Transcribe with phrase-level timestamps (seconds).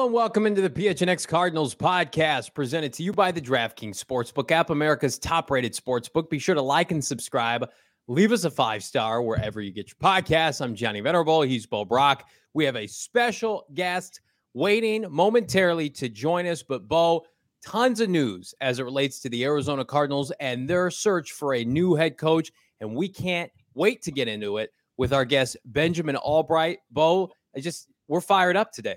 [0.00, 4.70] And welcome into the PHNX Cardinals podcast presented to you by the DraftKings Sportsbook app,
[4.70, 6.30] America's top rated sportsbook.
[6.30, 7.68] Be sure to like and subscribe.
[8.06, 10.60] Leave us a five star wherever you get your podcasts.
[10.60, 11.42] I'm Johnny Venerable.
[11.42, 12.28] He's Bo Brock.
[12.54, 14.20] We have a special guest
[14.54, 16.62] waiting momentarily to join us.
[16.62, 17.26] But, Bo,
[17.66, 21.64] tons of news as it relates to the Arizona Cardinals and their search for a
[21.64, 22.52] new head coach.
[22.80, 26.78] And we can't wait to get into it with our guest, Benjamin Albright.
[26.88, 28.96] Bo, I just, we're fired up today.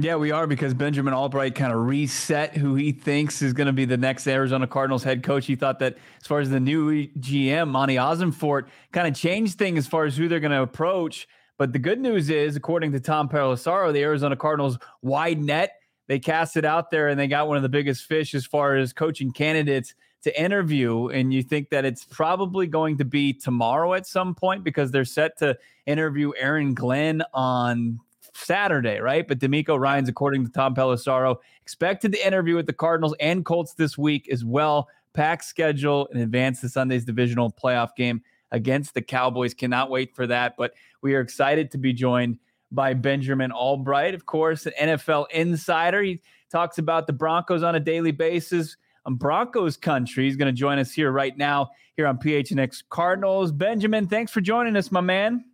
[0.00, 3.72] Yeah, we are because Benjamin Albright kind of reset who he thinks is going to
[3.72, 5.44] be the next Arizona Cardinals head coach.
[5.46, 9.78] He thought that as far as the new GM, Monti Ossenfort, kind of changed things
[9.78, 11.26] as far as who they're going to approach.
[11.56, 15.72] But the good news is, according to Tom Pelissero, the Arizona Cardinals wide net,
[16.06, 18.76] they cast it out there and they got one of the biggest fish as far
[18.76, 21.08] as coaching candidates to interview.
[21.08, 25.04] And you think that it's probably going to be tomorrow at some point because they're
[25.04, 27.98] set to interview Aaron Glenn on
[28.38, 29.26] Saturday, right?
[29.26, 33.74] But DeMeco Ryans, according to Tom Pelissero, expected to interview with the Cardinals and Colts
[33.74, 34.88] this week as well.
[35.12, 38.22] Pack schedule in advance to Sunday's divisional playoff game
[38.52, 39.54] against the Cowboys.
[39.54, 40.54] Cannot wait for that.
[40.56, 40.72] But
[41.02, 42.38] we are excited to be joined
[42.70, 46.02] by Benjamin Albright, of course, an NFL insider.
[46.02, 48.76] He talks about the Broncos on a daily basis.
[49.06, 53.50] On Broncos country, he's going to join us here right now here on PHNX Cardinals.
[53.52, 55.44] Benjamin, thanks for joining us, my man.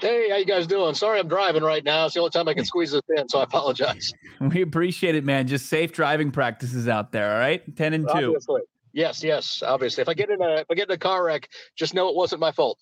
[0.00, 0.94] Hey, how you guys doing?
[0.94, 2.06] Sorry, I'm driving right now.
[2.06, 4.12] It's the only time I can squeeze this in, so I apologize.
[4.40, 5.48] We appreciate it, man.
[5.48, 7.32] Just safe driving practices out there.
[7.32, 8.28] All right, ten and two.
[8.28, 8.60] Obviously.
[8.92, 9.64] Yes, yes.
[9.66, 12.08] Obviously, if I get in a if I get in a car wreck, just know
[12.08, 12.78] it wasn't my fault.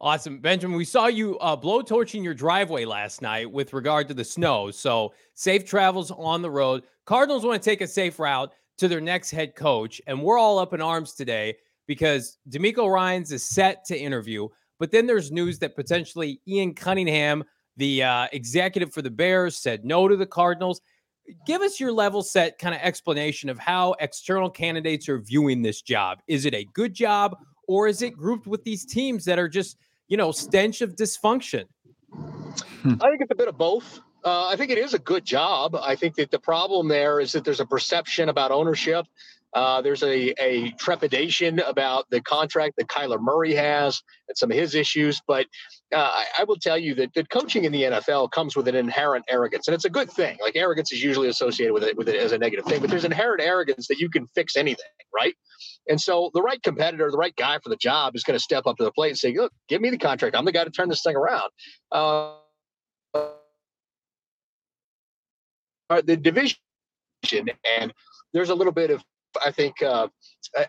[0.00, 0.76] Awesome, Benjamin.
[0.76, 4.72] We saw you uh, blow torching your driveway last night with regard to the snow.
[4.72, 6.82] So safe travels on the road.
[7.04, 10.58] Cardinals want to take a safe route to their next head coach, and we're all
[10.58, 14.48] up in arms today because DeMeco Ryans is set to interview.
[14.78, 17.44] But then there's news that potentially Ian Cunningham,
[17.76, 20.80] the uh, executive for the Bears, said no to the Cardinals.
[21.46, 25.82] Give us your level set kind of explanation of how external candidates are viewing this
[25.82, 26.20] job.
[26.26, 27.36] Is it a good job
[27.66, 29.76] or is it grouped with these teams that are just,
[30.08, 31.64] you know, stench of dysfunction?
[32.84, 34.00] I think it's a bit of both.
[34.24, 35.76] Uh, I think it is a good job.
[35.76, 39.06] I think that the problem there is that there's a perception about ownership
[39.54, 44.56] uh, there's a, a trepidation about the contract that Kyler Murray has and some of
[44.56, 45.20] his issues.
[45.26, 45.46] But
[45.94, 48.74] uh, I, I, will tell you that, that coaching in the NFL comes with an
[48.74, 50.36] inherent arrogance, and it's a good thing.
[50.42, 53.06] Like arrogance is usually associated with it with it as a negative thing, but there's
[53.06, 55.34] inherent arrogance that you can fix anything, right?
[55.88, 58.66] And so the right competitor, the right guy for the job, is going to step
[58.66, 60.36] up to the plate and say, "Look, give me the contract.
[60.36, 61.50] I'm the guy to turn this thing around."
[61.90, 62.34] Uh,
[66.04, 66.58] the division
[67.80, 67.94] and
[68.32, 69.02] there's a little bit of
[69.44, 70.08] I think uh,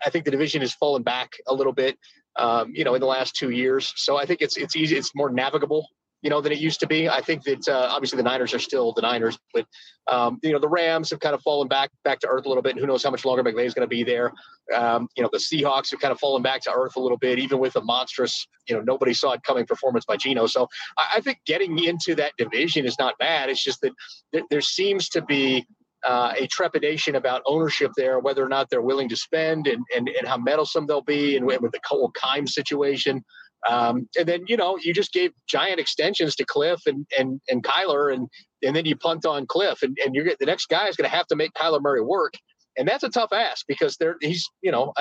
[0.04, 1.98] I think the division has fallen back a little bit,
[2.36, 3.92] um, you know, in the last two years.
[3.96, 5.86] So I think it's it's easy, it's more navigable,
[6.22, 7.08] you know, than it used to be.
[7.08, 9.66] I think that uh, obviously the Niners are still the Niners, but
[10.10, 12.62] um, you know the Rams have kind of fallen back back to earth a little
[12.62, 12.72] bit.
[12.72, 14.32] And who knows how much longer McVay is going to be there?
[14.74, 17.38] Um, you know, the Seahawks have kind of fallen back to earth a little bit,
[17.38, 20.46] even with a monstrous, you know, nobody saw it coming performance by Geno.
[20.46, 23.48] So I, I think getting into that division is not bad.
[23.50, 23.92] It's just that
[24.32, 25.66] th- there seems to be
[26.06, 30.08] uh, a trepidation about ownership there, whether or not they're willing to spend and, and,
[30.08, 33.24] and how meddlesome they'll be and with the Cole Keim situation.
[33.68, 37.62] Um, and then, you know, you just gave giant extensions to Cliff and, and, and
[37.62, 38.28] Kyler and,
[38.62, 41.14] and then you punt on Cliff and, and you're the next guy is going to
[41.14, 42.34] have to make Kyler Murray work.
[42.78, 44.94] And that's a tough ask because there he's, you know,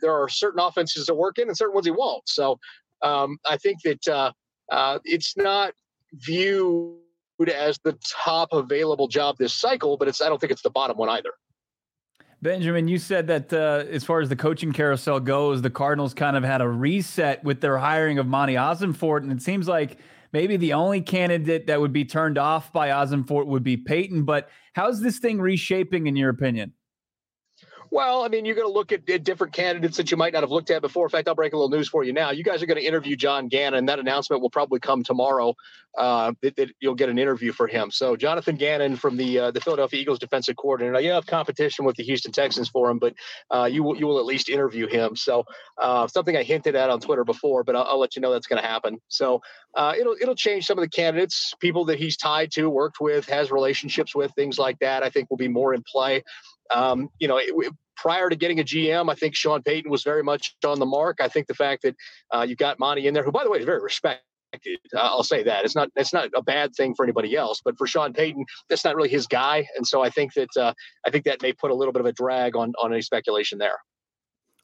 [0.00, 2.26] there are certain offenses that work in and certain ones he won't.
[2.26, 2.58] So
[3.02, 4.32] um, I think that uh,
[4.72, 5.74] uh, it's not
[6.14, 6.96] viewed
[7.46, 10.96] as the top available job this cycle, but it's I don't think it's the bottom
[10.96, 11.30] one either.
[12.40, 16.36] Benjamin, you said that uh, as far as the coaching carousel goes, the Cardinals kind
[16.36, 19.98] of had a reset with their hiring of Monti Ossenfort, and it seems like
[20.32, 24.24] maybe the only candidate that would be turned off by Ossenfort would be Peyton.
[24.24, 26.74] But how's this thing reshaping, in your opinion?
[27.90, 30.42] Well, I mean, you're going to look at, at, different candidates that you might not
[30.42, 31.06] have looked at before.
[31.06, 32.30] In fact, I'll break a little news for you now.
[32.30, 33.86] You guys are going to interview John Gannon.
[33.86, 35.54] That announcement will probably come tomorrow.
[35.96, 37.90] Uh, that, that you'll get an interview for him.
[37.90, 41.00] So Jonathan Gannon from the uh, the Philadelphia Eagles defensive coordinator.
[41.00, 43.14] You have competition with the Houston Texans for him, but
[43.50, 45.16] uh, you will you will at least interview him.
[45.16, 45.44] So
[45.76, 48.46] uh, something I hinted at on Twitter before, but I'll, I'll let you know that's
[48.46, 48.98] going to happen.
[49.08, 49.40] So
[49.74, 53.26] uh, it'll it'll change some of the candidates, people that he's tied to, worked with,
[53.28, 55.02] has relationships with, things like that.
[55.02, 56.22] I think will be more in play.
[56.74, 60.22] Um, you know, it, prior to getting a GM, I think Sean Payton was very
[60.22, 61.18] much on the mark.
[61.20, 61.96] I think the fact that
[62.32, 64.22] uh, you got Monti in there, who by the way is very respected.
[64.94, 67.76] Uh, I'll say that it's not it's not a bad thing for anybody else, but
[67.76, 70.72] for Sean Payton, that's not really his guy, and so I think that uh,
[71.06, 73.58] I think that may put a little bit of a drag on on any speculation
[73.58, 73.76] there.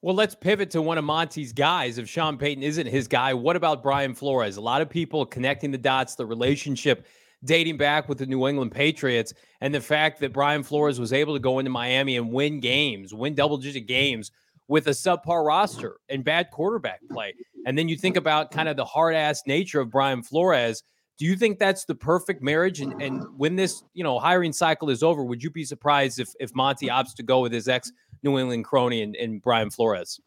[0.01, 1.99] Well, let's pivot to one of Monti's guys.
[1.99, 4.59] If Sean Payton isn't his guy, what about Brian Flores?
[4.59, 7.07] A lot of people connecting the dots, the relationship
[7.45, 11.35] dating back with the New England Patriots and the fact that Brian Flores was able
[11.35, 14.31] to go into Miami and win games, win double digit games
[14.69, 17.35] with a subpar roster and bad quarterback play.
[17.67, 20.83] And then you think about kind of the hard ass nature of Brian Flores.
[21.19, 22.81] Do you think that's the perfect marriage?
[22.81, 26.31] And, and when this, you know, hiring cycle is over, would you be surprised if
[26.41, 27.93] if Monti opts to go with his ex
[28.23, 30.19] New England crony and, and Brian Flores?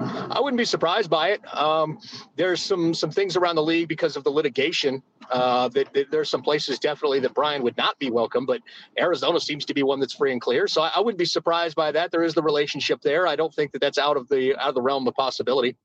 [0.00, 1.40] I wouldn't be surprised by it.
[1.54, 1.98] Um,
[2.36, 5.02] there's some some things around the league because of the litigation.
[5.30, 8.60] Uh, that, that, there's some places definitely that Brian would not be welcome, but
[8.98, 10.66] Arizona seems to be one that's free and clear.
[10.66, 12.10] So I, I wouldn't be surprised by that.
[12.10, 13.28] There is the relationship there.
[13.28, 15.76] I don't think that that's out of the out of the realm of possibility.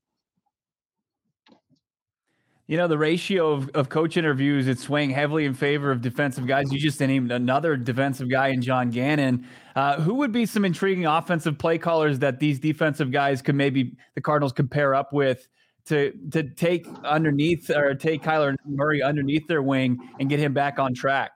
[2.68, 6.48] You know, the ratio of, of coach interviews, it's swaying heavily in favor of defensive
[6.48, 6.72] guys.
[6.72, 9.46] You just named another defensive guy in John Gannon.
[9.76, 13.94] Uh, who would be some intriguing offensive play callers that these defensive guys could maybe
[14.16, 15.46] the Cardinals could pair up with
[15.86, 20.80] to to take underneath or take Kyler Murray underneath their wing and get him back
[20.80, 21.35] on track?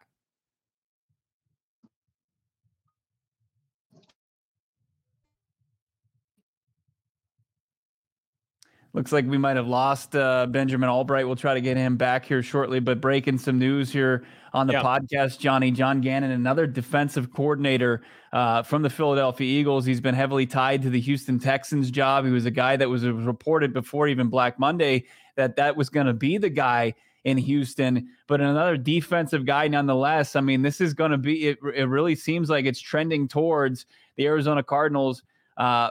[8.93, 11.25] Looks like we might have lost uh, Benjamin Albright.
[11.27, 12.81] We'll try to get him back here shortly.
[12.81, 14.83] But breaking some news here on the yeah.
[14.83, 18.03] podcast, Johnny John Gannon, another defensive coordinator
[18.33, 19.85] uh, from the Philadelphia Eagles.
[19.85, 22.25] He's been heavily tied to the Houston Texans job.
[22.25, 25.05] He was a guy that was reported before even Black Monday
[25.37, 26.95] that that was going to be the guy
[27.25, 30.37] in Houston, but another defensive guy nonetheless.
[30.37, 31.49] I mean, this is going to be.
[31.49, 35.23] It, it really seems like it's trending towards the Arizona Cardinals.
[35.57, 35.91] Uh,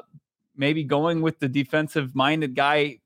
[0.59, 2.99] maybe going with the defensive minded guy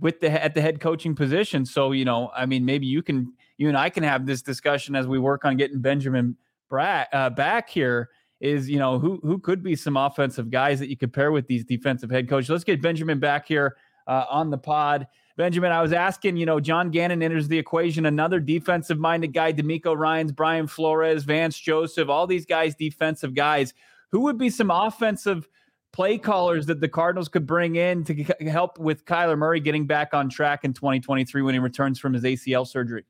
[0.00, 1.66] with the at the head coaching position.
[1.66, 4.96] So, you know, I mean, maybe you can you and I can have this discussion
[4.96, 6.36] as we work on getting Benjamin
[6.72, 8.08] Albright, uh, back here
[8.40, 11.46] is, you know, who who could be some offensive guys that you could pair with
[11.46, 12.48] these defensive head coaches.
[12.48, 13.76] Let's get Benjamin back here
[14.06, 15.06] uh, on the pod.
[15.36, 19.52] Benjamin, I was asking, you know, John Gannon enters the equation, another defensive minded guy,
[19.52, 23.72] DeMeco Ryans, Brian Flores, Vance Joseph, all these guys, defensive guys.
[24.10, 25.48] Who would be some offensive
[25.92, 28.14] play callers that the Cardinals could bring in to
[28.50, 32.22] help with Kyler Murray getting back on track in 2023 when he returns from his
[32.24, 33.04] ACL surgery?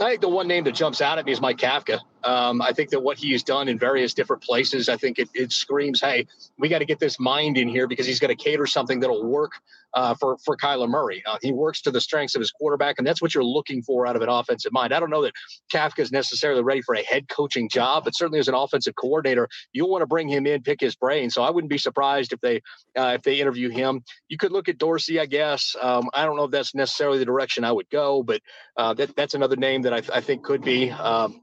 [0.00, 2.00] I think the one name that jumps out at me is Mike Kafka.
[2.24, 5.52] Um, I think that what he's done in various different places, I think it, it
[5.52, 6.26] screams, hey,
[6.58, 9.26] we got to get this mind in here because he's going to cater something that'll
[9.26, 9.52] work
[9.94, 11.22] uh, for for Kyler Murray.
[11.26, 14.06] Uh, he works to the strengths of his quarterback, and that's what you're looking for
[14.06, 14.92] out of an offensive mind.
[14.92, 15.32] I don't know that
[15.72, 19.48] Kafka is necessarily ready for a head coaching job, but certainly as an offensive coordinator,
[19.72, 21.30] you'll want to bring him in, pick his brain.
[21.30, 22.62] So I wouldn't be surprised if they
[22.96, 24.02] uh, if they interview him.
[24.28, 25.74] You could look at Dorsey, I guess.
[25.80, 28.40] Um, I don't know if that's necessarily the direction I would go, but
[28.76, 30.90] uh, that that's another name that I, I think could be.
[30.90, 31.42] Um,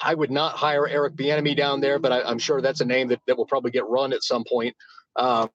[0.00, 3.08] I would not hire Eric Bieniemy down there, but I, am sure that's a name
[3.08, 4.74] that, that will probably get run at some point.
[5.16, 5.48] Um,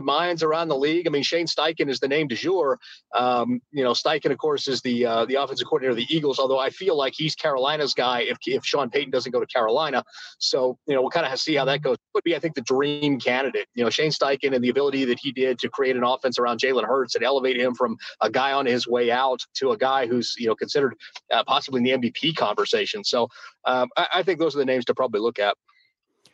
[0.00, 1.06] minds around the league.
[1.06, 2.78] I mean, Shane Steichen is the name du jour.
[3.14, 6.38] Um, you know, Steichen, of course, is the uh, the offensive coordinator of the Eagles.
[6.38, 10.04] Although I feel like he's Carolina's guy if if Sean Payton doesn't go to Carolina.
[10.38, 11.96] So you know, we'll kind of see how that goes.
[12.14, 13.66] Would be, I think, the dream candidate.
[13.74, 16.60] You know, Shane Steichen and the ability that he did to create an offense around
[16.60, 20.06] Jalen Hurts and elevate him from a guy on his way out to a guy
[20.06, 20.94] who's you know considered
[21.30, 23.04] uh, possibly in the MVP conversation.
[23.04, 23.28] So
[23.64, 25.56] um, I, I think those are the names to probably look at.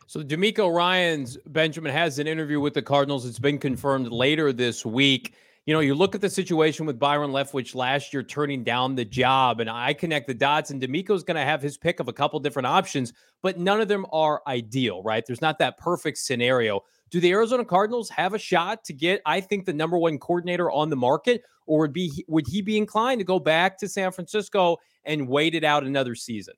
[0.08, 3.26] So DeMeco Ryans Benjamin has an interview with the Cardinals.
[3.26, 5.34] It's been confirmed later this week.
[5.66, 9.04] You know, you look at the situation with Byron Leftwich last year turning down the
[9.04, 12.12] job, and I connect the dots, and DeMeco's going to have his pick of a
[12.12, 15.26] couple different options, but none of them are ideal, right?
[15.26, 16.82] There's not that perfect scenario.
[17.10, 20.70] Do the Arizona Cardinals have a shot to get, I think, the number one coordinator
[20.70, 24.12] on the market, or would be would he be inclined to go back to San
[24.12, 26.54] Francisco and wait it out another season?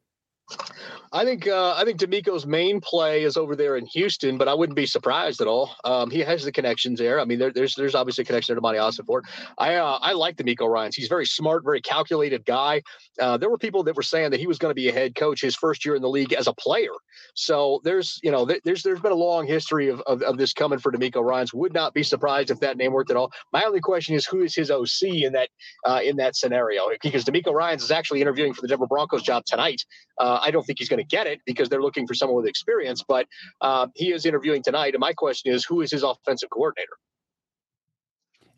[1.10, 4.54] I think uh, I think DeMeco's main play is over there in Houston, but I
[4.54, 5.74] wouldn't be surprised at all.
[5.84, 7.18] Um, he has the connections there.
[7.18, 9.22] I mean, there, there's there's obviously a connection to Monti Ossenfort.
[9.56, 10.96] I uh, I like DeMeco Ryans.
[10.96, 12.82] He's very smart, very calculated guy.
[13.18, 15.14] Uh, there were people that were saying that he was going to be a head
[15.14, 16.92] coach his first year in the league as a player.
[17.34, 20.78] So there's you know there's there's been a long history of, of, of this coming
[20.78, 21.54] for DeMeco Ryans.
[21.54, 23.32] Would not be surprised if that name worked at all.
[23.52, 25.48] My only question is who is his OC in that
[25.86, 26.88] uh, in that scenario?
[27.02, 29.82] Because DeMeco Ryans is actually interviewing for the Denver Broncos job tonight.
[30.38, 32.46] Uh, I don't think he's going to get it because they're looking for someone with
[32.46, 33.02] experience.
[33.06, 33.26] But
[33.60, 36.92] uh, he is interviewing tonight, and my question is, who is his offensive coordinator?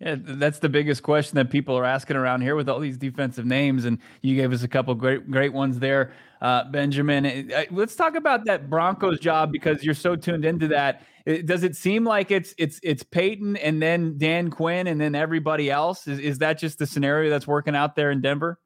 [0.00, 3.44] Yeah, that's the biggest question that people are asking around here with all these defensive
[3.44, 7.52] names, and you gave us a couple great great ones there, uh, Benjamin.
[7.70, 11.02] Let's talk about that Broncos job because you're so tuned into that.
[11.44, 15.70] Does it seem like it's it's it's Peyton and then Dan Quinn and then everybody
[15.70, 16.08] else?
[16.08, 18.58] Is is that just the scenario that's working out there in Denver?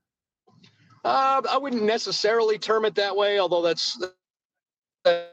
[1.05, 4.03] Uh, I wouldn't necessarily term it that way, although that's.
[5.05, 5.25] Uh,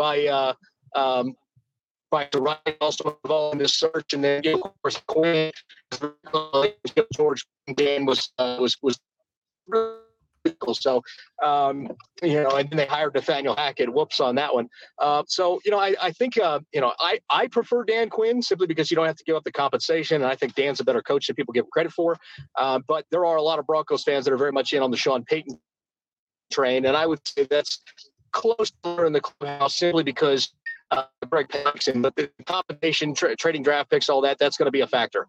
[0.00, 0.54] by uh,
[0.96, 1.36] um,
[2.10, 5.52] by Ryan also involved in this search, and then of course Quinn,
[7.14, 8.98] George Dan was uh, was was
[10.72, 11.02] so,
[11.44, 11.90] um,
[12.22, 13.92] you know, and then they hired Nathaniel Hackett.
[13.92, 14.68] Whoops on that one.
[14.98, 18.42] Uh, so, you know, I, I think, uh, you know, I, I prefer Dan Quinn
[18.42, 20.22] simply because you don't have to give up the compensation.
[20.22, 22.16] And I think Dan's a better coach than people give him credit for.
[22.56, 24.90] Uh, but there are a lot of Broncos fans that are very much in on
[24.90, 25.58] the Sean Payton
[26.50, 26.86] train.
[26.86, 27.82] And I would say that's
[28.32, 30.52] close to in the clubhouse simply because
[30.90, 34.72] uh, Greg Paxton, but the compensation, tra- trading draft picks, all that, that's going to
[34.72, 35.28] be a factor.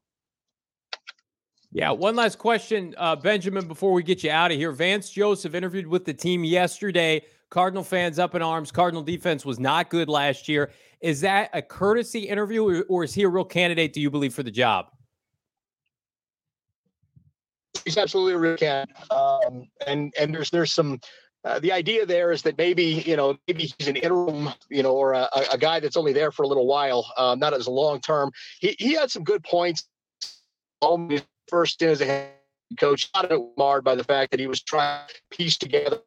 [1.73, 4.73] Yeah, one last question, uh, Benjamin, before we get you out of here.
[4.73, 7.23] Vance Joseph interviewed with the team yesterday.
[7.49, 8.71] Cardinal fans up in arms.
[8.71, 10.71] Cardinal defense was not good last year.
[10.99, 13.93] Is that a courtesy interview, or, is he a real candidate?
[13.93, 14.87] Do you believe for the job?
[17.85, 20.99] He's absolutely a real candidate, um, and and there's there's some.
[21.43, 24.93] Uh, the idea there is that maybe you know maybe he's an interim you know
[24.93, 27.71] or a, a guy that's only there for a little while, um, not as a
[27.71, 28.29] long term.
[28.59, 29.87] He he had some good points
[31.51, 32.31] first stint as a head
[32.79, 36.01] coach, not marred by the fact that he was trying to piece together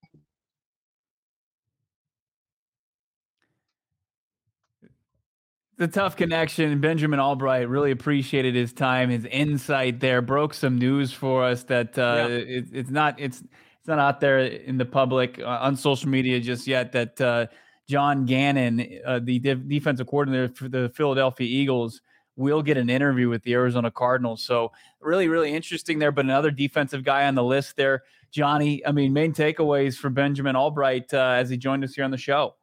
[5.79, 6.81] The tough connection.
[6.81, 10.23] Benjamin Albright really appreciated his time, his insight there.
[10.23, 12.37] Broke some news for us that uh, yeah.
[12.37, 16.39] it, it's not it's it's not out there in the public uh, on social media
[16.39, 16.93] just yet.
[16.93, 17.47] That uh,
[17.93, 22.01] John Gannon, uh, the de- defensive coordinator for the Philadelphia Eagles,
[22.37, 24.43] will get an interview with the Arizona Cardinals.
[24.43, 26.11] So really, really interesting there.
[26.11, 28.81] But another defensive guy on the list there, Johnny.
[28.87, 32.17] I mean, main takeaways for Benjamin Albright uh, as he joined us here on the
[32.17, 32.55] show.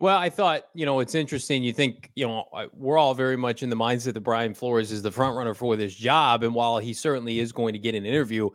[0.00, 1.62] Well, I thought, you know, it's interesting.
[1.62, 5.02] You think, you know, we're all very much in the mindset that Brian Flores is
[5.02, 6.44] the front runner for this job.
[6.44, 8.48] And while he certainly is going to get an interview,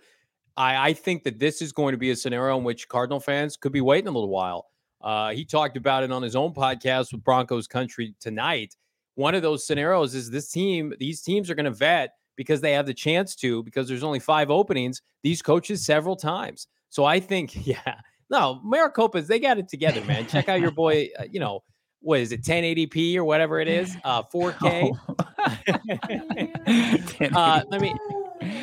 [0.57, 3.55] I, I think that this is going to be a scenario in which Cardinal fans
[3.55, 4.72] could be waiting a little while.
[5.03, 8.75] Uh, he talked about it on his own podcast with Broncos Country tonight.
[9.15, 12.71] One of those scenarios is this team, these teams are going to vet because they
[12.71, 16.67] have the chance to, because there's only five openings, these coaches several times.
[16.89, 17.95] So I think, yeah,
[18.29, 20.25] no, Maricopa's, they got it together, man.
[20.27, 21.63] Check out your boy, uh, you know,
[21.99, 24.91] what is it, 1080p or whatever it is, uh, 4K.
[25.45, 27.27] Oh.
[27.35, 27.93] uh, let me,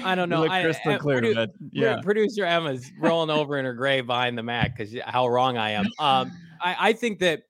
[0.05, 0.47] I don't know.
[0.47, 2.01] I, crystal I, clear, produ- yeah.
[2.03, 5.87] Producer Emma's rolling over in her grave behind the Mac because how wrong I am.
[5.99, 7.43] Um, I, I think that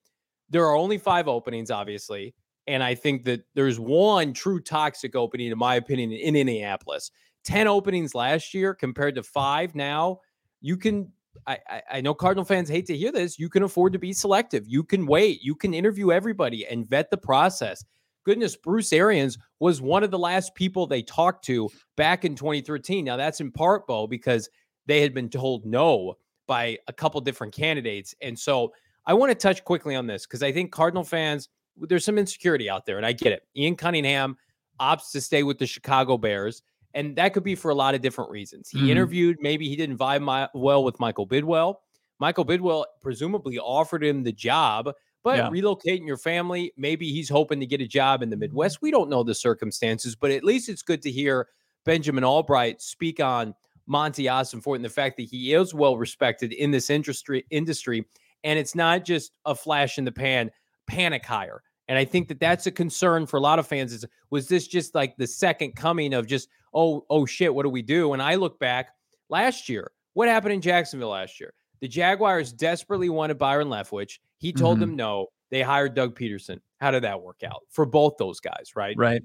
[0.51, 2.35] there are only five openings, obviously,
[2.67, 7.11] and I think that there's one true toxic opening, in my opinion, in Indianapolis.
[7.45, 10.21] Ten openings last year compared to five now.
[10.61, 11.13] You can.
[11.47, 11.59] I,
[11.91, 13.39] I know Cardinal fans hate to hear this.
[13.39, 14.65] You can afford to be selective.
[14.67, 15.41] You can wait.
[15.43, 17.85] You can interview everybody and vet the process
[18.25, 23.05] goodness, Bruce Arians was one of the last people they talked to back in 2013.
[23.05, 24.49] Now, that's in part, Bo, because
[24.87, 26.15] they had been told no
[26.47, 28.15] by a couple different candidates.
[28.21, 28.73] And so
[29.07, 32.69] I want to touch quickly on this because I think Cardinal fans, there's some insecurity
[32.69, 33.47] out there, and I get it.
[33.57, 34.37] Ian Cunningham
[34.81, 36.63] opts to stay with the Chicago Bears.
[36.95, 38.69] And that could be for a lot of different reasons.
[38.69, 38.91] He mm-hmm.
[38.91, 41.77] interviewed, maybe he didn't vibe my, well with Michael Bidwill.
[42.19, 45.51] Michael Bidwill presumably offered him the job but yeah.
[45.51, 48.81] relocating your family, maybe he's hoping to get a job in the Midwest.
[48.81, 51.49] We don't know the circumstances, but at least it's good to hear
[51.85, 53.55] Benjamin Albright speak on
[53.87, 58.07] Monti Ossenfort and the fact that he is well respected in this industry industry,
[58.45, 60.51] and it's not just a flash in the pan
[60.87, 61.63] panic hire.
[61.89, 62.41] And I think that mm.
[62.41, 63.93] that's a concern for a lot of fans.
[63.93, 67.69] Is was this just like the second coming of just oh oh shit, what do
[67.69, 68.13] we do?
[68.13, 68.91] And I look back
[69.29, 71.53] last year, what happened in Jacksonville last year?
[71.81, 74.19] The Jaguars desperately wanted Byron Leftwich.
[74.41, 74.89] He told mm-hmm.
[74.89, 75.27] them no.
[75.51, 76.59] They hired Doug Pederson.
[76.81, 78.97] How did that work out for both those guys, right?
[78.97, 79.23] Right.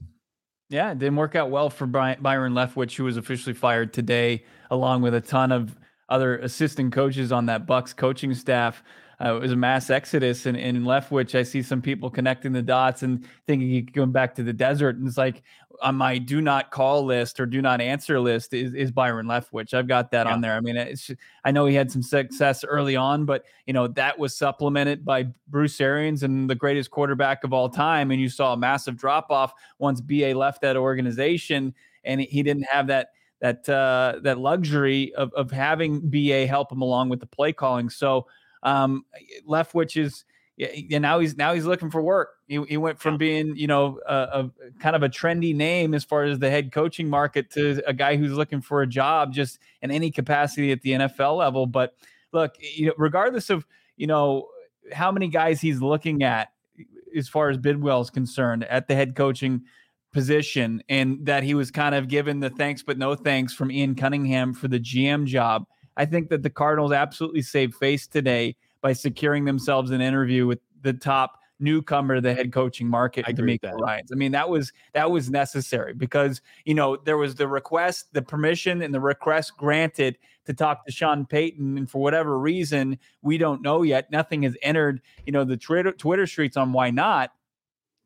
[0.69, 5.01] Yeah, it didn't work out well for Byron Leftwich, who was officially fired today, along
[5.01, 5.77] with a ton of
[6.09, 8.83] other assistant coaches on that Bucks coaching staff
[9.23, 11.37] uh, it was a mass exodus and, and Leftwich.
[11.37, 14.53] I see some people connecting the dots and thinking he could going back to the
[14.53, 14.97] desert.
[14.97, 15.43] And it's like
[15.81, 19.73] on my do not call list or do not answer list is, is Byron Leftwich.
[19.73, 20.33] I've got that yeah.
[20.33, 20.53] on there.
[20.53, 21.11] I mean, it's
[21.43, 25.27] I know he had some success early on, but you know that was supplemented by
[25.47, 28.11] Bruce Arians and the greatest quarterback of all time.
[28.11, 32.67] And you saw a massive drop off once BA left that organization, and he didn't
[32.69, 37.27] have that that uh, that luxury of of having BA help him along with the
[37.27, 37.89] play calling.
[37.89, 38.27] So
[38.63, 39.05] um,
[39.47, 40.25] Leftwich is
[40.57, 42.29] yeah, now he's now he's looking for work.
[42.47, 46.05] He, he went from being you know a, a, kind of a trendy name as
[46.05, 49.59] far as the head coaching market to a guy who's looking for a job just
[49.81, 51.65] in any capacity at the NFL level.
[51.67, 51.95] But
[52.31, 53.65] look, you know, regardless of
[53.97, 54.47] you know
[54.93, 56.53] how many guys he's looking at
[57.15, 59.61] as far as Bidwill is concerned at the head coaching
[60.13, 63.93] position, and that he was kind of given the thanks but no thanks from Ian
[63.93, 65.65] Cunningham for the GM job.
[65.97, 70.59] I think that the Cardinals absolutely saved face today by securing themselves an interview with
[70.83, 73.73] the top newcomer to the head coaching market, I with that.
[73.79, 74.11] Ryans.
[74.11, 78.21] I mean, that was that was necessary because you know there was the request, the
[78.21, 83.39] permission, and the request granted to talk to Sean Payton, and for whatever reason, we
[83.39, 84.11] don't know yet.
[84.11, 87.31] Nothing has entered, you know, the Twitter Twitter streets on why not.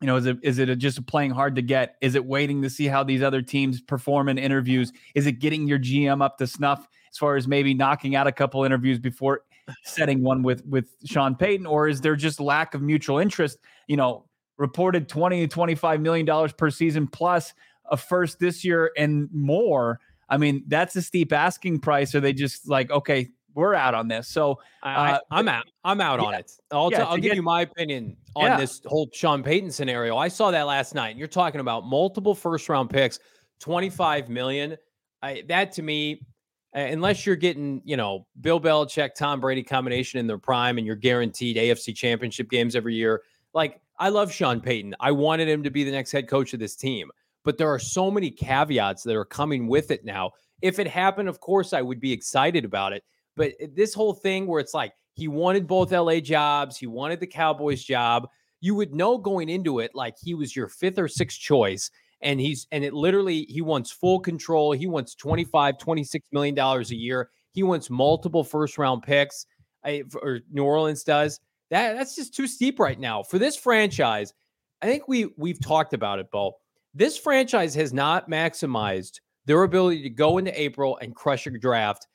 [0.00, 1.96] You know, is it is it just playing hard to get?
[2.00, 4.94] Is it waiting to see how these other teams perform in interviews?
[5.14, 8.32] Is it getting your GM up to snuff as far as maybe knocking out a
[8.32, 9.42] couple interviews before
[9.84, 13.58] setting one with with Sean Payton, or is there just lack of mutual interest?
[13.88, 14.26] You know,
[14.58, 17.52] reported 20 to 25 million dollars per season plus
[17.90, 19.98] a first this year and more.
[20.28, 22.14] I mean, that's a steep asking price.
[22.14, 24.28] Are they just like, okay, we're out on this?
[24.28, 24.52] So
[24.84, 25.64] Uh, I, am out.
[25.82, 26.52] I'm out on it.
[26.70, 28.56] I'll, Yeah, t- I'll give get- you my opinion on Yeah.
[28.58, 30.16] this whole Sean Payton scenario.
[30.16, 31.16] I saw that last night.
[31.16, 33.18] You're talking about multiple first round picks,
[33.58, 34.76] 25 million.
[35.22, 36.20] I, that to me,
[36.74, 36.80] Hmm.
[36.80, 40.96] unless you're getting, you know, Bill Belichick, Tom Brady combination in their prime and you're
[40.96, 43.22] guaranteed AFC championship games every year.
[43.54, 44.94] Like, I love Sean Payton.
[45.00, 47.10] I wanted him to be the next head coach of this team.
[47.44, 50.32] But there are so many caveats that are coming with it now.
[50.62, 53.02] If it happened, of course, I would be excited about it.
[53.36, 57.18] But eh, this whole thing where it's like he wanted both LA jobs, he wanted
[57.18, 58.28] the Cowboys job,
[58.60, 61.90] you would know going into it like he was your fifth or sixth choice.
[62.22, 64.72] And he's, and it literally, he wants full control.
[64.72, 67.30] He wants 25, 26 million dollars a year.
[67.52, 69.46] He wants multiple first round picks,
[69.84, 71.40] I, or New Orleans does.
[71.70, 74.34] That that's just too steep right now for this franchise.
[74.82, 76.54] I think we we've talked about it, Bo.
[76.94, 82.06] This franchise has not maximized their ability to go into April and crush a draft.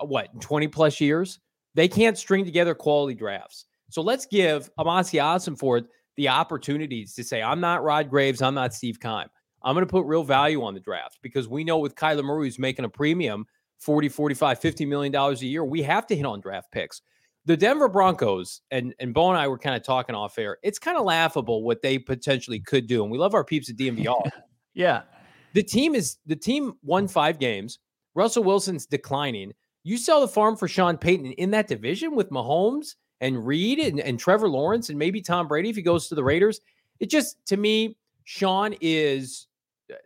[0.00, 1.38] uh, What 20 plus years?
[1.74, 3.66] They can't string together quality drafts.
[3.90, 5.86] So let's give Amasi Ossenfort
[6.16, 9.26] the opportunities to say, I'm not Rod Graves, I'm not Steve Keim.
[9.64, 12.46] I'm going to put real value on the draft because we know with Kyler Murray
[12.46, 13.46] who's making a premium
[13.78, 17.02] 40, 45, 50 million dollars a year, we have to hit on draft picks.
[17.46, 20.58] The Denver Broncos and and Bo and I were kind of talking off air.
[20.62, 23.76] It's kind of laughable what they potentially could do, and we love our peeps at
[23.76, 24.30] DNVR.
[24.74, 25.02] yeah,
[25.52, 27.78] the team is the team won five games.
[28.14, 29.52] Russell Wilson's declining.
[29.82, 34.00] You sell the farm for Sean Payton in that division with Mahomes and Reid and,
[34.00, 36.60] and Trevor Lawrence and maybe Tom Brady if he goes to the Raiders.
[37.00, 39.46] It just to me, Sean is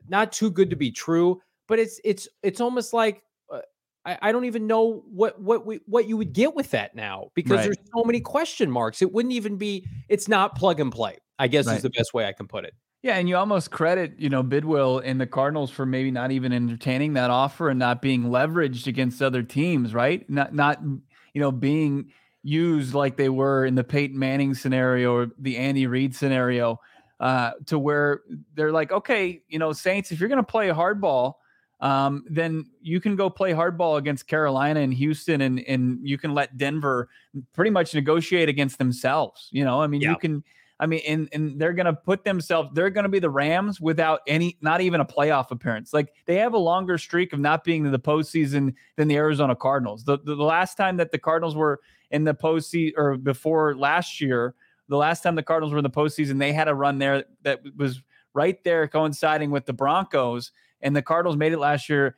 [0.09, 3.61] not too good to be true, but it's it's it's almost like uh,
[4.05, 7.31] I, I don't even know what what we what you would get with that now
[7.35, 7.65] because Right.
[7.65, 9.03] there's so many question marks.
[9.03, 9.87] It wouldn't even be.
[10.09, 11.19] It's not plug and play.
[11.39, 11.77] I guess Right.
[11.77, 12.75] is the best way I can put it.
[13.03, 16.53] Yeah, and you almost credit, you know, Bidwill and the Cardinals for maybe not even
[16.53, 20.29] entertaining that offer and not being leveraged against other teams, right?
[20.29, 22.11] Not not you know being
[22.43, 26.81] used like they were in the Peyton Manning scenario or the Andy Reid scenario,
[27.21, 28.23] uh, to where
[28.55, 31.35] they're like, okay, you know, Saints, if you're going to play hardball,
[31.81, 36.35] um, then you can go play hardball against Carolina and Houston, and and you can
[36.35, 37.09] let Denver
[37.53, 39.49] pretty much negotiate against themselves.
[39.53, 40.11] You know, I mean, Yeah.
[40.11, 40.45] you can.
[40.81, 42.71] I mean, and and they're gonna put themselves.
[42.73, 45.93] They're gonna be the Rams without any, not even a playoff appearance.
[45.93, 49.57] Like they have a longer streak of not being in the postseason than the Arizona
[49.57, 50.05] Cardinals.
[50.05, 51.81] The the, the last time that the Cardinals were
[52.13, 54.55] in the postseason, or before last year,
[54.89, 57.61] the last time the Cardinals were in the postseason, they had a run there that
[57.77, 58.03] was
[58.35, 60.53] right there coinciding with the Broncos.
[60.81, 62.15] And the Cardinals made it last year,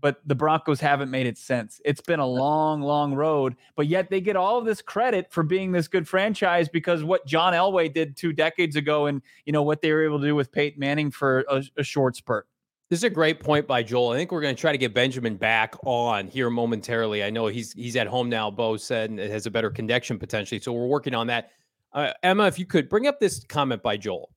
[0.00, 1.80] but the Broncos haven't made it since.
[1.84, 5.42] It's been a long, long road, but yet they get all of this credit for
[5.42, 9.64] being this good franchise because what John Elway did two decades ago, and you know
[9.64, 12.46] what they were able to do with Peyton Manning for a, a short spurt.
[12.88, 14.10] This is a great point by Joel.
[14.10, 17.24] I think we're going to try to get Benjamin back on here momentarily.
[17.24, 18.50] I know he's he's at home now.
[18.50, 21.50] Bo said and it has a better connection potentially, so we're working on that.
[21.94, 24.30] Uh, Emma, if you could bring up this comment by Joel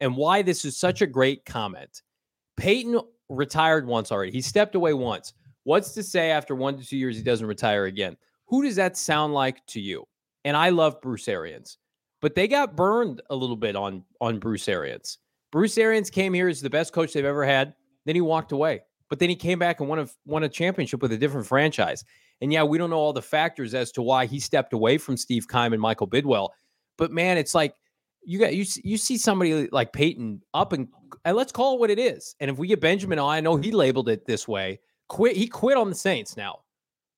[0.00, 2.02] and why this is such a great comment.
[2.56, 4.32] Peyton retired once already.
[4.32, 5.32] He stepped away once.
[5.64, 8.16] What's to say after one to two years he doesn't retire again?
[8.48, 10.04] Who does that sound like to you?
[10.44, 11.78] And I love Bruce Arians,
[12.20, 15.18] but they got burned a little bit on on Bruce Arians.
[15.52, 17.74] Bruce Arians came here as the best coach they've ever had.
[18.06, 21.02] Then he walked away, but then he came back and won a won a championship
[21.02, 22.04] with a different franchise.
[22.40, 25.16] And yeah, we don't know all the factors as to why he stepped away from
[25.18, 26.48] Steve Keim and Michael Bidwill.
[27.00, 27.74] But man, it's like
[28.22, 30.86] you got you you see somebody like Peyton up and
[31.24, 32.36] and let's call it what it is.
[32.40, 34.80] And if we get Benjamin on, I know he labeled it this way.
[35.08, 35.34] Quit.
[35.34, 36.60] He quit on the Saints now,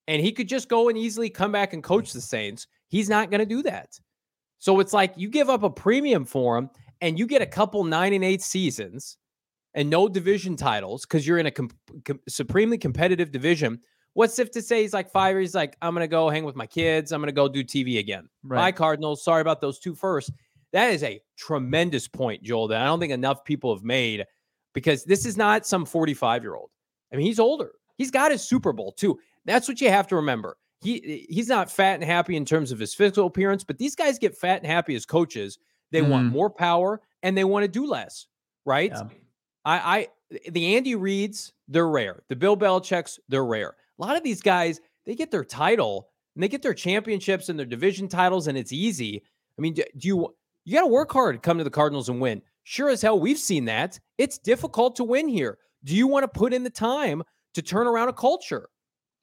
[0.07, 2.65] and he could just go and easily come back and coach the Saints.
[2.87, 3.99] He's not going to do that.
[4.59, 6.69] So it's like you give up a premium for him,
[7.01, 9.17] and you get a couple nine and eight seasons,
[9.73, 11.71] and no division titles because you're in a com-
[12.05, 13.81] com- supremely competitive division.
[14.13, 16.55] What's if to say he's like five He's Like I'm going to go hang with
[16.55, 17.11] my kids.
[17.11, 18.29] I'm going to go do TV again.
[18.43, 19.23] My Cardinals.
[19.23, 20.31] Sorry about those two first.
[20.71, 24.25] That is a tremendous point, Joel, that I don't think enough people have made
[24.73, 26.69] because this is not some 45 year old.
[27.11, 27.73] I mean, he's older.
[27.97, 29.19] He's got his Super Bowl too.
[29.45, 30.57] That's what you have to remember.
[30.81, 34.19] He he's not fat and happy in terms of his physical appearance, but these guys
[34.19, 35.57] get fat and happy as coaches.
[35.91, 36.09] They mm.
[36.09, 36.33] want mm-hmm.
[36.33, 38.27] more power and they want to do less,
[38.65, 38.91] right?
[38.91, 39.03] Yeah.
[39.63, 42.23] I, I the Andy Reids, they're rare.
[42.27, 43.75] The Bill Belichick's, they're rare.
[43.99, 47.57] A lot of these guys, they get their title and they get their championships and
[47.57, 49.23] their division titles, and it's easy.
[49.57, 52.21] I mean, do, you you got to work hard to come to the Cardinals and
[52.21, 52.41] win?
[52.63, 53.99] Sure as hell, we've seen that.
[54.17, 55.57] It's difficult to win here.
[55.83, 57.21] Do you want to put in the time
[57.53, 58.69] to turn around a culture?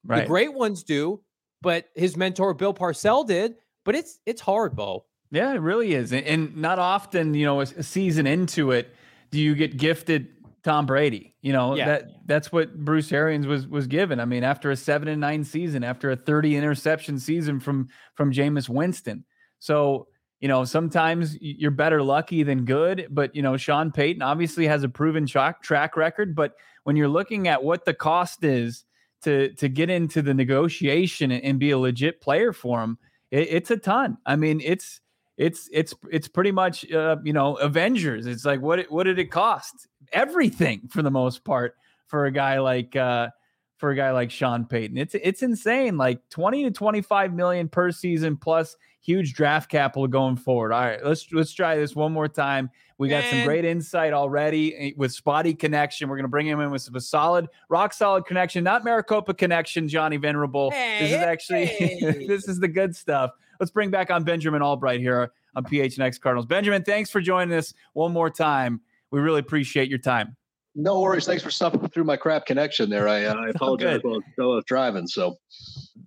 [0.04, 0.20] Right.
[0.20, 1.22] The great ones do,
[1.62, 3.54] but his mentor Bill Parcells did.
[3.84, 5.06] But it's it's hard, Bo.
[5.30, 8.94] Yeah, it really is, and not often, you know, a season into it,
[9.30, 10.28] do you get gifted
[10.62, 11.34] Tom Brady.
[11.40, 11.86] You know, yeah.
[11.86, 14.20] that that's what Bruce Arians was was given.
[14.20, 18.32] I mean, after a seven and nine season, after a 30 interception season from from
[18.32, 19.24] Jameis Winston.
[19.58, 20.08] So,
[20.40, 24.82] you know, sometimes you're better lucky than good, but you know, Sean Payton obviously has
[24.82, 26.34] a proven track track record.
[26.34, 28.84] But when you're looking at what the cost is
[29.22, 32.98] to to get into the negotiation and, be a legit player for him,
[33.30, 34.18] it, it's a ton.
[34.24, 35.00] I mean, it's
[35.36, 38.26] it's it's it's pretty much uh, you know Avengers.
[38.26, 39.88] It's like what what did it cost?
[40.12, 43.28] Everything for the most part for a guy like uh,
[43.76, 44.98] for a guy like Sean Payton.
[44.98, 45.96] It's it's insane.
[45.96, 50.72] Like twenty to twenty five million per season plus huge draft capital going forward.
[50.72, 52.70] All right, let's let's try this one more time.
[52.98, 56.10] We got some great insight already eh, with spotty connection.
[56.10, 59.88] We're going to bring him in with a solid, rock solid connection, not Maricopa connection,
[59.88, 60.70] Johnny Venerable.
[60.70, 62.24] Hey, this is actually hey.
[62.28, 63.30] this is the good stuff.
[63.58, 66.44] Let's bring back on Benjamin Albright here on PHNX Cardinals.
[66.44, 68.82] Benjamin, thanks for joining us one more time.
[69.10, 70.36] We really appreciate your time.
[70.76, 71.26] No worries.
[71.26, 73.08] Thanks for suffering through my crap connection there.
[73.08, 75.06] I, uh, I apologize while I was driving.
[75.06, 75.36] So,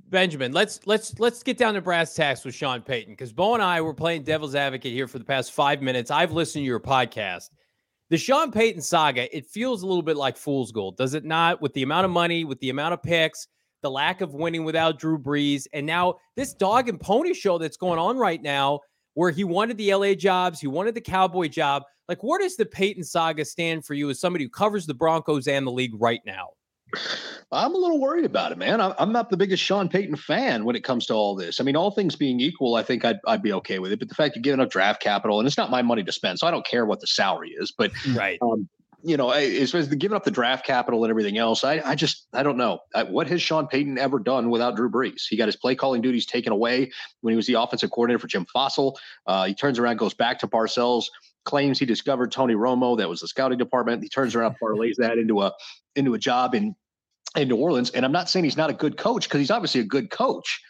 [0.09, 3.63] Benjamin, let's let's let's get down to brass tacks with Sean Payton because Bo and
[3.63, 6.11] I were playing devil's advocate here for the past five minutes.
[6.11, 7.49] I've listened to your podcast.
[8.09, 11.61] The Sean Payton saga, it feels a little bit like fool's gold, does it not?
[11.61, 13.47] With the amount of money, with the amount of picks,
[13.81, 17.77] the lack of winning without Drew Brees, and now this dog and pony show that's
[17.77, 18.81] going on right now,
[19.15, 21.83] where he wanted the LA jobs, he wanted the Cowboy job.
[22.09, 25.47] Like, where does the Payton saga stand for you as somebody who covers the Broncos
[25.47, 26.49] and the league right now?
[27.51, 28.81] I'm a little worried about it, man.
[28.81, 31.59] I'm not the biggest Sean Payton fan when it comes to all this.
[31.59, 33.99] I mean, all things being equal, I think I'd, I'd be okay with it.
[33.99, 36.39] But the fact you're giving up draft capital, and it's not my money to spend,
[36.39, 37.71] so I don't care what the salary is.
[37.75, 38.67] But right, um,
[39.03, 41.95] you know, as far as giving up the draft capital and everything else, I, I
[41.95, 42.79] just, I don't know.
[42.95, 45.23] I, what has Sean Payton ever done without Drew Brees?
[45.27, 48.27] He got his play calling duties taken away when he was the offensive coordinator for
[48.27, 48.95] Jim Fassel.
[49.27, 51.05] Uh, he turns around, goes back to Parcells,
[51.45, 52.97] claims he discovered Tony Romo.
[52.97, 54.03] That was the scouting department.
[54.03, 55.53] He turns around, parlays that into a
[55.95, 56.75] into a job in
[57.35, 57.89] in New Orleans.
[57.91, 60.61] And I'm not saying he's not a good coach because he's obviously a good coach,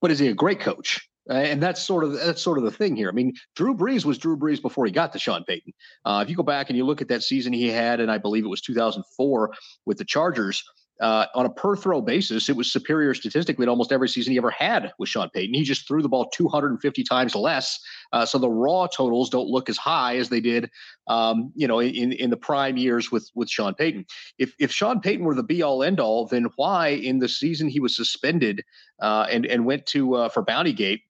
[0.00, 1.00] but is he a great coach?
[1.28, 3.08] and that's sort of that's sort of the thing here.
[3.08, 5.72] I mean, Drew Brees was Drew Brees before he got to Sean Payton.
[6.04, 8.18] Uh, if you go back and you look at that season he had, and I
[8.18, 9.52] believe it was 2004
[9.86, 10.62] with the Chargers,
[11.00, 14.38] uh, on a per throw basis, it was superior statistically to almost every season he
[14.38, 15.54] ever had with Sean Payton.
[15.54, 17.78] He just threw the ball 250 times less,
[18.12, 20.70] uh, so the raw totals don't look as high as they did,
[21.06, 24.04] um, you know, in in the prime years with with Sean Payton.
[24.38, 27.68] If if Sean Payton were the be all end all, then why in the season
[27.68, 28.62] he was suspended
[29.00, 31.00] uh, and and went to uh, for Bounty Gate?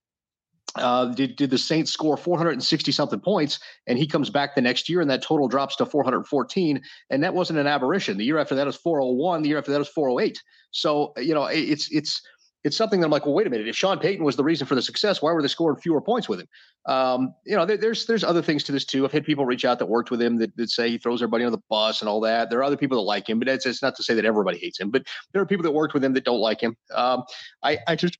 [0.76, 4.88] Uh, did, did the Saints score 460 something points, and he comes back the next
[4.88, 8.16] year, and that total drops to 414, and that wasn't an aberration.
[8.18, 9.42] The year after that was 401.
[9.42, 10.42] The year after that was 408.
[10.70, 12.22] So you know, it's it's
[12.62, 13.68] it's something that I'm like, well, wait a minute.
[13.68, 16.28] If Sean Payton was the reason for the success, why were they scoring fewer points
[16.28, 16.48] with him?
[16.86, 19.04] Um, you know, there, there's there's other things to this too.
[19.04, 21.44] I've had people reach out that worked with him that, that say he throws everybody
[21.44, 22.50] on the bus and all that.
[22.50, 24.58] There are other people that like him, but it's, it's not to say that everybody
[24.58, 24.90] hates him.
[24.90, 26.76] But there are people that worked with him that don't like him.
[26.94, 27.24] Um,
[27.62, 28.18] I I just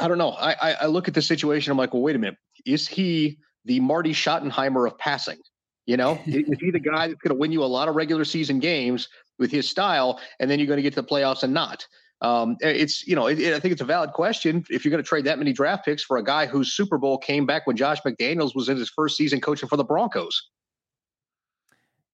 [0.00, 0.30] I don't know.
[0.30, 1.70] I, I look at the situation.
[1.70, 2.38] I'm like, well, wait a minute.
[2.66, 5.38] Is he the Marty Schottenheimer of passing?
[5.86, 8.24] You know, is he the guy that's going to win you a lot of regular
[8.24, 11.54] season games with his style, and then you're going to get to the playoffs and
[11.54, 11.86] not?
[12.20, 15.02] Um, it's you know, it, it, I think it's a valid question if you're going
[15.02, 17.76] to trade that many draft picks for a guy whose Super Bowl came back when
[17.76, 20.48] Josh McDaniels was in his first season coaching for the Broncos.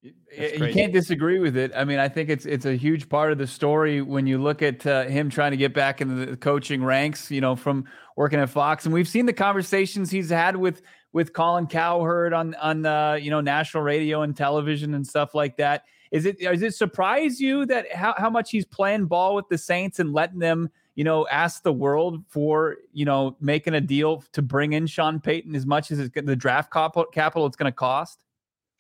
[0.03, 1.73] You can't disagree with it.
[1.77, 4.63] I mean, I think it's it's a huge part of the story when you look
[4.63, 7.31] at uh, him trying to get back into the coaching ranks.
[7.31, 7.85] You know, from
[8.17, 10.81] working at Fox, and we've seen the conversations he's had with
[11.13, 15.59] with Colin Cowherd on on uh, you know national radio and television and stuff like
[15.59, 15.85] that.
[16.11, 19.59] Is it does it surprise you that how how much he's playing ball with the
[19.59, 24.25] Saints and letting them you know ask the world for you know making a deal
[24.33, 27.77] to bring in Sean Payton as much as it's, the draft capital it's going to
[27.77, 28.25] cost?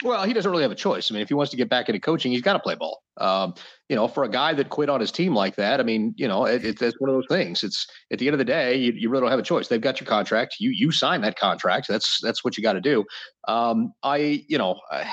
[0.02, 1.10] Well, he doesn't really have a choice.
[1.10, 3.02] I mean, if he wants to get back into coaching, he's got to play ball.
[3.18, 3.54] Um,
[3.90, 6.26] you know, for a guy that quit on his team like that, I mean, you
[6.26, 7.62] know, it, it, it's one of those things.
[7.62, 9.68] It's at the end of the day, you, you, really don't have a choice.
[9.68, 10.56] They've got your contract.
[10.58, 11.86] You you sign that contract.
[11.86, 13.04] That's that's what you got to do.
[13.46, 14.76] Um, I you know.
[14.90, 15.10] I,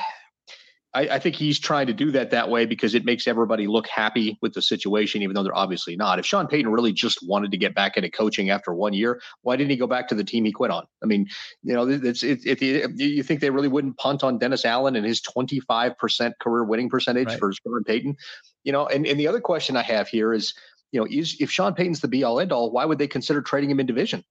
[0.98, 3.88] I, I, think he's trying to do that that way because it makes everybody look
[3.88, 6.18] happy with the situation, even though they're obviously not.
[6.18, 9.58] If Sean Payton really just wanted to get back into coaching after one year, why
[9.58, 10.88] didn't he go back to the team he quit on?
[11.04, 11.28] I mean,
[11.62, 14.96] you know, it's it, it, it you think they really wouldn't punt on Dennis Allen
[14.96, 17.40] and his 25% career winning percentage right.
[17.40, 18.16] for Sean Payton?
[18.64, 20.56] You know, and, and the other question I have here is,
[20.92, 23.44] you know, is if Sean Payton's the be all end all, why would they consider
[23.44, 24.24] trading him in division?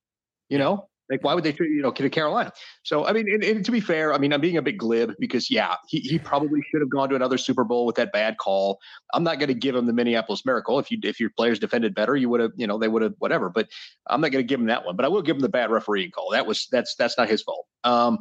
[0.49, 2.53] You know, like, why would they, you know, kid to Carolina?
[2.83, 5.13] So, I mean, and, and, to be fair, I mean, I'm being a bit glib
[5.19, 8.39] because, yeah, he, he probably should have gone to another Super Bowl with that bad
[8.39, 8.79] call.
[9.15, 10.79] I'm not going to give him the Minneapolis Miracle.
[10.79, 13.15] If you if your players defended better, you would have, you know, they would have
[13.19, 13.51] whatever.
[13.51, 13.69] But
[14.09, 14.97] I'm not going to give him that one.
[14.97, 16.31] But I will give him the bad refereeing call.
[16.33, 17.67] That was that's that's not his fault.
[17.85, 18.19] Um,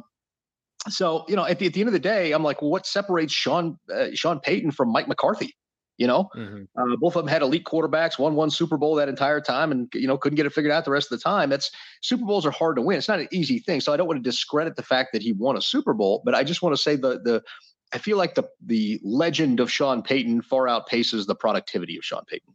[0.88, 2.86] so you know, at the, at the end of the day, I'm like, well, what
[2.86, 5.54] separates Sean uh, Sean Payton from Mike McCarthy?
[5.98, 6.64] You know, mm-hmm.
[6.76, 9.88] uh, both of them had elite quarterbacks, won one Super Bowl that entire time, and
[9.94, 11.48] you know couldn't get it figured out the rest of the time.
[11.48, 11.70] That's
[12.02, 12.98] Super Bowls are hard to win.
[12.98, 13.80] It's not an easy thing.
[13.80, 16.34] So I don't want to discredit the fact that he won a Super Bowl, but
[16.34, 17.42] I just want to say the the
[17.92, 22.24] I feel like the the legend of Sean Payton far outpaces the productivity of Sean
[22.26, 22.54] Payton.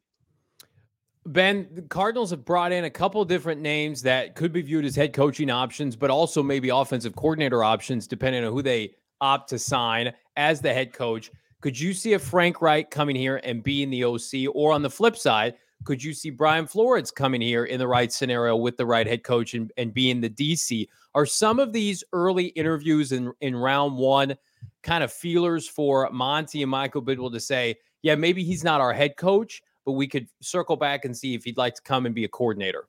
[1.26, 4.96] Ben, the Cardinals have brought in a couple different names that could be viewed as
[4.96, 9.60] head coaching options, but also maybe offensive coordinator options, depending on who they opt to
[9.60, 11.32] sign as the head coach.
[11.62, 14.54] Could you see a Frank Reich coming here and being the OC?
[14.54, 18.12] Or on the flip side, could you see Brian Flores coming here in the right
[18.12, 20.88] scenario with the right head coach and, and being the DC?
[21.14, 24.36] Are some of these early interviews in, in round one
[24.82, 28.94] kind of feelers for Monti and Michael Bidwill to say, yeah, maybe he's not our
[28.94, 32.16] head coach, but we could circle back and see if he'd like to come and
[32.16, 32.88] be a coordinator?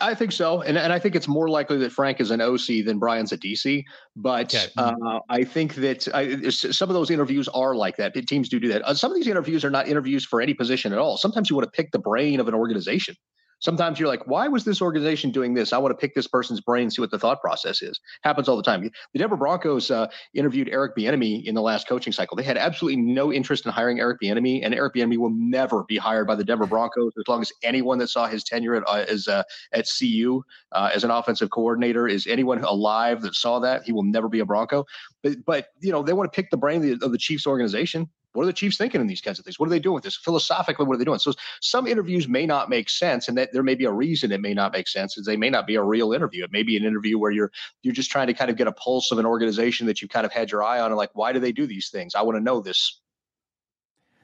[0.00, 2.84] I think so, and and I think it's more likely that Frank is an OC
[2.84, 3.84] than Brian's a DC.
[4.16, 4.66] But okay.
[4.76, 8.14] uh, I think that I, some of those interviews are like that.
[8.26, 8.82] Teams do do that.
[8.82, 11.16] Uh, some of these interviews are not interviews for any position at all.
[11.16, 13.16] Sometimes you want to pick the brain of an organization
[13.62, 15.72] sometimes you're like, why was this organization doing this?
[15.72, 17.98] I want to pick this person's brain, see what the thought process is.
[18.22, 18.82] Happens all the time.
[18.82, 22.36] The Denver Broncos uh, interviewed Eric Bieniemy in the last coaching cycle.
[22.36, 25.96] They had absolutely no interest in hiring Eric Bieniemy, and Eric Bieniemy will never be
[25.96, 29.04] hired by the Denver Broncos as long as anyone that saw his tenure at uh,
[29.08, 33.84] as uh, at CU uh, as an offensive coordinator is anyone alive that saw that
[33.84, 34.84] he will never be a Bronco.
[35.22, 37.46] But but you know they want to pick the brain of the, of the Chiefs
[37.46, 39.58] organization what are the Chiefs thinking in these kinds of things?
[39.58, 40.16] What are they doing with this?
[40.16, 41.18] Philosophically, what are they doing?
[41.18, 44.40] So some interviews may not make sense, and that there may be a reason it
[44.40, 46.44] may not make sense, is they may not be a real interview.
[46.44, 48.72] It may be an interview where you're you're just trying to kind of get a
[48.72, 51.32] pulse of an organization that you've kind of had your eye on, and like, why
[51.32, 52.14] do they do these things?
[52.14, 53.00] I want to know this.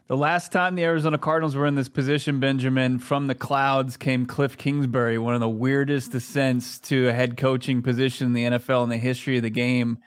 [0.08, 4.24] The last time the Arizona Cardinals were in this position, Benjamin, from the clouds came
[4.24, 8.84] Cliff Kingsbury, one of the weirdest ascents to a head coaching position in the NFL
[8.84, 9.98] in the history of the game.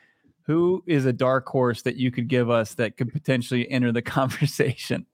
[0.47, 4.01] Who is a dark horse that you could give us that could potentially enter the
[4.01, 5.05] conversation?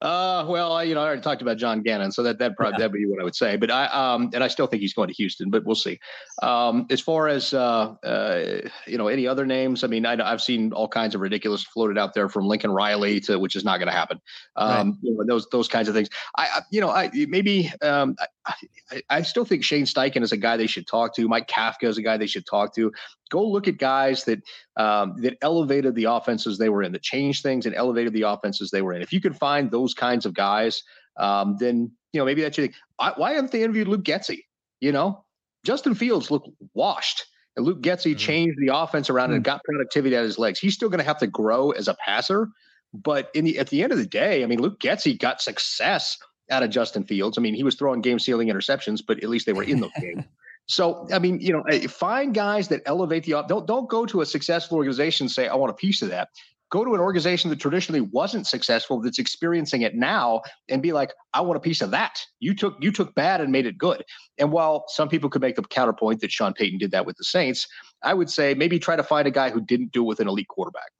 [0.00, 2.74] Uh, well, I, you know, I already talked about John Gannon, so that that probably
[2.74, 2.78] yeah.
[2.78, 3.56] that'd be what I would say.
[3.56, 5.98] But I, um, and I still think he's going to Houston, but we'll see.
[6.42, 9.82] Um, as far as uh, uh, you know, any other names?
[9.82, 13.20] I mean, I, have seen all kinds of ridiculous floated out there from Lincoln Riley
[13.20, 14.20] to, which is not going to happen.
[14.56, 14.96] Um, right.
[15.02, 16.08] you know, those those kinds of things.
[16.36, 20.56] I, you know, I maybe um, I, I still think Shane Steichen is a guy
[20.56, 21.28] they should talk to.
[21.28, 22.92] Mike Kafka is a guy they should talk to
[23.34, 24.40] go look at guys that
[24.76, 28.70] um, that elevated the offenses they were in, that changed things and elevated the offenses
[28.70, 29.02] they were in.
[29.02, 30.82] If you could find those kinds of guys,
[31.16, 32.76] um, then you know maybe that's your thing.
[33.16, 34.44] why haven't they interviewed Luke Getsy?
[34.80, 35.24] You know,
[35.64, 37.24] Justin Fields looked washed.
[37.56, 38.18] And Luke Getsy mm-hmm.
[38.18, 39.36] changed the offense around mm-hmm.
[39.36, 40.58] and got productivity out of his legs.
[40.58, 42.48] He's still going to have to grow as a passer,
[42.92, 46.18] but in the at the end of the day, I mean, Luke Getsy got success
[46.50, 47.38] out of Justin Fields.
[47.38, 49.90] I mean, he was throwing game sealing interceptions, but at least they were in the
[50.00, 50.24] game.
[50.66, 54.22] So, I mean, you know, eh, find guys that elevate the don't don't go to
[54.22, 56.28] a successful organization and say, I want a piece of that.
[56.70, 61.12] Go to an organization that traditionally wasn't successful, that's experiencing it now, and be like,
[61.32, 62.18] I want a piece of that.
[62.40, 64.02] You took you took bad and made it good.
[64.38, 67.24] And while some people could make the counterpoint that Sean Payton did that with the
[67.24, 67.68] Saints,
[68.02, 70.28] I would say maybe try to find a guy who didn't do it with an
[70.28, 70.90] elite quarterback.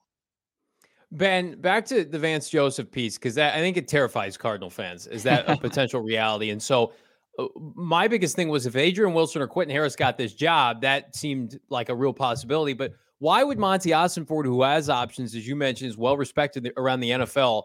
[1.11, 5.07] Ben, back to the Vance Joseph piece because I think it terrifies Cardinal fans.
[5.07, 6.49] Is that a potential reality?
[6.49, 6.93] And so
[7.37, 11.15] Uh, my biggest thing was if Adrian Wilson or Quentin Harris got this job, that
[11.15, 12.73] seemed like a real possibility.
[12.73, 16.99] But why would Monti Ossenfort, who has options, as you mentioned, is well respected around
[16.99, 17.63] the NFL,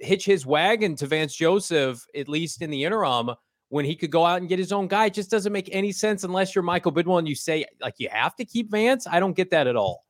[0.00, 3.30] hitch his wagon to Vance Joseph, at least in the interim,
[3.68, 5.06] when he could go out and get his own guy?
[5.06, 8.08] It just doesn't make any sense unless you're Michael Bidwill and you say, like, you
[8.10, 9.06] have to keep Vance.
[9.06, 10.04] I don't get that at all.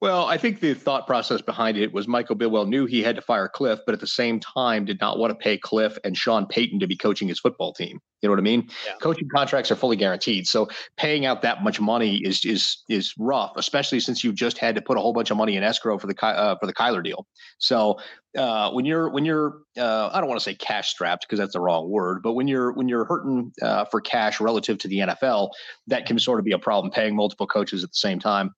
[0.00, 3.22] Well, I think the thought process behind it was Michael Bidwill knew he had to
[3.22, 6.46] fire Cliff, but at the same time did not want to pay Cliff and Sean
[6.46, 8.00] Payton to be coaching his football team.
[8.22, 8.68] You know what I mean?
[8.86, 8.92] Yeah.
[9.00, 13.52] Coaching contracts are fully guaranteed, so paying out that much money is is is rough,
[13.56, 16.06] especially since you just had to put a whole bunch of money in escrow for
[16.06, 17.26] the uh, for the Kyler deal.
[17.58, 17.98] So
[18.36, 21.52] uh, when you're when you're uh, I don't want to say cash strapped because that's
[21.52, 24.98] the wrong word, but when you're when you're hurting uh, for cash relative to the
[24.98, 25.50] NFL,
[25.86, 26.92] that can sort of be a problem.
[26.92, 28.52] Paying multiple coaches at the same time.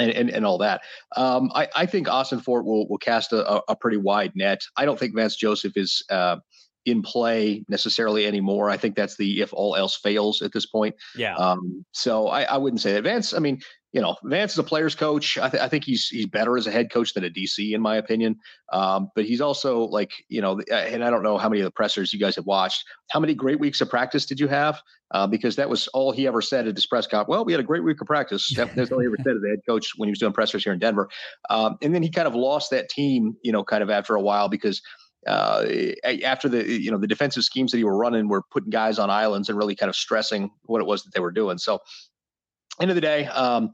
[0.00, 0.82] And, and, and all that.
[1.16, 4.60] Um, I, I think Ossenfort will will cast a, a pretty wide net.
[4.76, 6.36] I don't think Vance Joseph is uh,
[6.86, 8.70] in play necessarily anymore.
[8.70, 10.94] I think that's the if all else fails at this point.
[11.16, 11.36] Yeah.
[11.36, 13.34] Um, so I, I wouldn't say that Vance.
[13.34, 13.60] I mean,
[13.92, 15.36] you know, Vance is a player's coach.
[15.36, 17.80] I, th- I, think he's he's better as a head coach than a DC, in
[17.80, 18.36] my opinion.
[18.72, 21.72] Um, but he's also like, you know, and I don't know how many of the
[21.72, 22.84] pressers you guys have watched.
[23.10, 24.80] How many great weeks of practice did you have?
[25.12, 27.28] Uh, because that was all he ever said at his press conference.
[27.28, 28.48] Well, we had a great week of practice.
[28.54, 30.72] That's all he ever said as a head coach when he was doing pressers here
[30.72, 31.08] in Denver.
[31.48, 34.20] Um, and then he kind of lost that team, you know, kind of after a
[34.20, 34.80] while because
[35.26, 35.66] uh,
[36.24, 39.10] after the you know the defensive schemes that he were running were putting guys on
[39.10, 41.58] islands and really kind of stressing what it was that they were doing.
[41.58, 41.80] So
[42.80, 43.72] end of the day, um,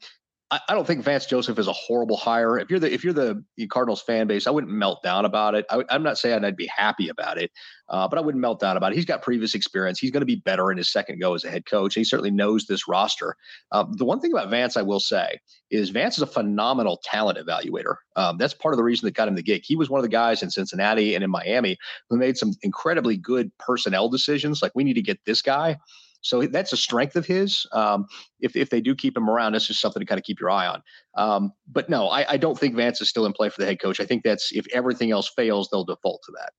[0.51, 2.57] I, I, don't think Vance Joseph is a horrible hire.
[2.59, 5.66] If you're the if you're the Cardinals fan base, I wouldn't melt down about it.
[5.71, 7.51] I, am not saying I'd be happy about it,
[7.88, 8.95] uh, but I wouldn't melt down about it.
[8.95, 9.99] He's got previous experience.
[9.99, 11.95] He's going to be better in his second go as a head coach.
[11.95, 13.37] He certainly knows this roster.
[13.73, 15.40] Um, the one thing about Vance, I will say,
[15.71, 17.97] is Vance is a phenomenal talent evaluator.
[18.14, 19.62] Um, that's part of the reason that got him the gig.
[19.64, 21.77] He was one of the guys in Cincinnati and in Miami
[22.09, 24.62] who made some incredibly good personnel decisions.
[24.62, 25.77] Like we need to get this guy.
[26.22, 27.66] So that's a strength of his.
[27.72, 28.07] Um,
[28.40, 30.50] if, if they do keep him around, that's just something to kind of keep your
[30.50, 30.83] eye on.
[31.16, 33.81] Um, but no, I, I, don't think Vance is still in play for the head
[33.81, 34.00] coach.
[34.00, 36.52] I think that's if everything else fails, they'll default to that.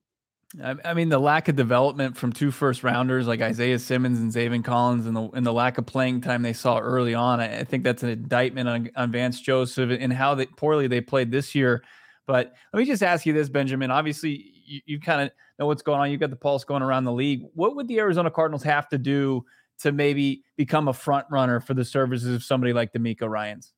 [0.86, 4.63] I mean, the lack of development from two first rounders like Isaiah Simmons and Zaven
[4.63, 7.63] Collins, and the and the lack of playing time they saw early on, I, I
[7.65, 11.54] think that's an indictment on, on Vance Joseph and how they, poorly they played this
[11.54, 11.84] year.
[12.28, 13.91] But let me just ask you this, Benjamin.
[13.91, 16.12] Obviously, you, you kind of know what's going on.
[16.12, 17.44] You've got the pulse going around the league.
[17.54, 19.46] What would the Arizona Cardinals have to do
[19.80, 23.74] to maybe become a front runner for the services of somebody like DeMeco Ryans?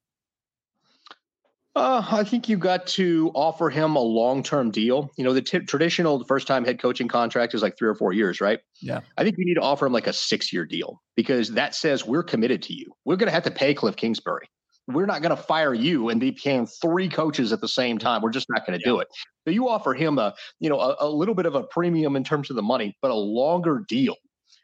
[1.76, 5.12] Uh, I think you got to offer him a long-term deal.
[5.18, 8.42] You know, the t- traditional first-time head coaching contract is like three or four years,
[8.42, 8.60] right?
[8.82, 9.02] Yeah.
[9.18, 12.24] I think you need to offer him like a six-year deal because that says we're
[12.24, 12.92] committed to you.
[13.06, 14.50] We're going to have to pay Cliff Kingsbury.
[14.90, 18.22] We're not going to fire you and be paying three coaches at the same time.
[18.22, 18.92] We're just not going to yeah.
[18.92, 19.08] do it.
[19.46, 22.24] So you offer him a, you know, a, a little bit of a premium in
[22.24, 24.16] terms of the money, but a longer deal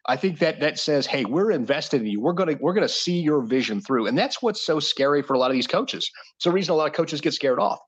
[0.08, 2.22] I think that that says, hey, we're invested in you.
[2.22, 5.40] We're gonna we're gonna see your vision through, and that's what's so scary for a
[5.40, 6.10] lot of these coaches.
[6.36, 7.80] It's the reason a lot of coaches get scared off.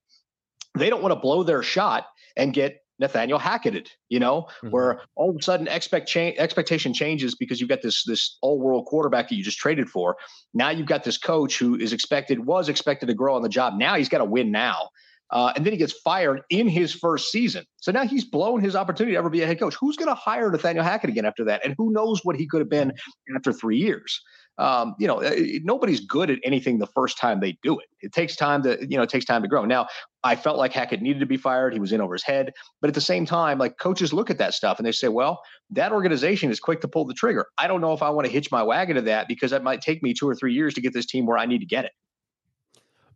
[0.75, 4.69] They don't want to blow their shot and get Nathaniel Hacketed, you know, mm-hmm.
[4.69, 8.59] where all of a sudden expect cha- expectation changes because you've got this this all
[8.59, 10.15] world quarterback that you just traded for.
[10.53, 13.75] Now you've got this coach who is expected was expected to grow on the job.
[13.77, 14.89] Now he's got to win now.
[15.29, 17.65] Uh, and then he gets fired in his first season.
[17.77, 19.75] So now he's blown his opportunity to ever be a head coach.
[19.75, 21.65] Who's going to hire Nathaniel Hackett again after that?
[21.65, 22.93] And who knows what he could have been
[23.35, 24.21] after three years?
[24.57, 25.21] Um, you know,
[25.63, 27.85] nobody's good at anything the first time they do it.
[28.01, 29.65] It takes time to, you know, it takes time to grow.
[29.65, 29.87] Now,
[30.23, 31.73] I felt like Hackett needed to be fired.
[31.73, 32.51] He was in over his head.
[32.81, 35.41] But at the same time, like coaches look at that stuff and they say, well,
[35.69, 37.45] that organization is quick to pull the trigger.
[37.57, 39.81] I don't know if I want to hitch my wagon to that because that might
[39.81, 41.85] take me two or three years to get this team where I need to get
[41.85, 41.91] it.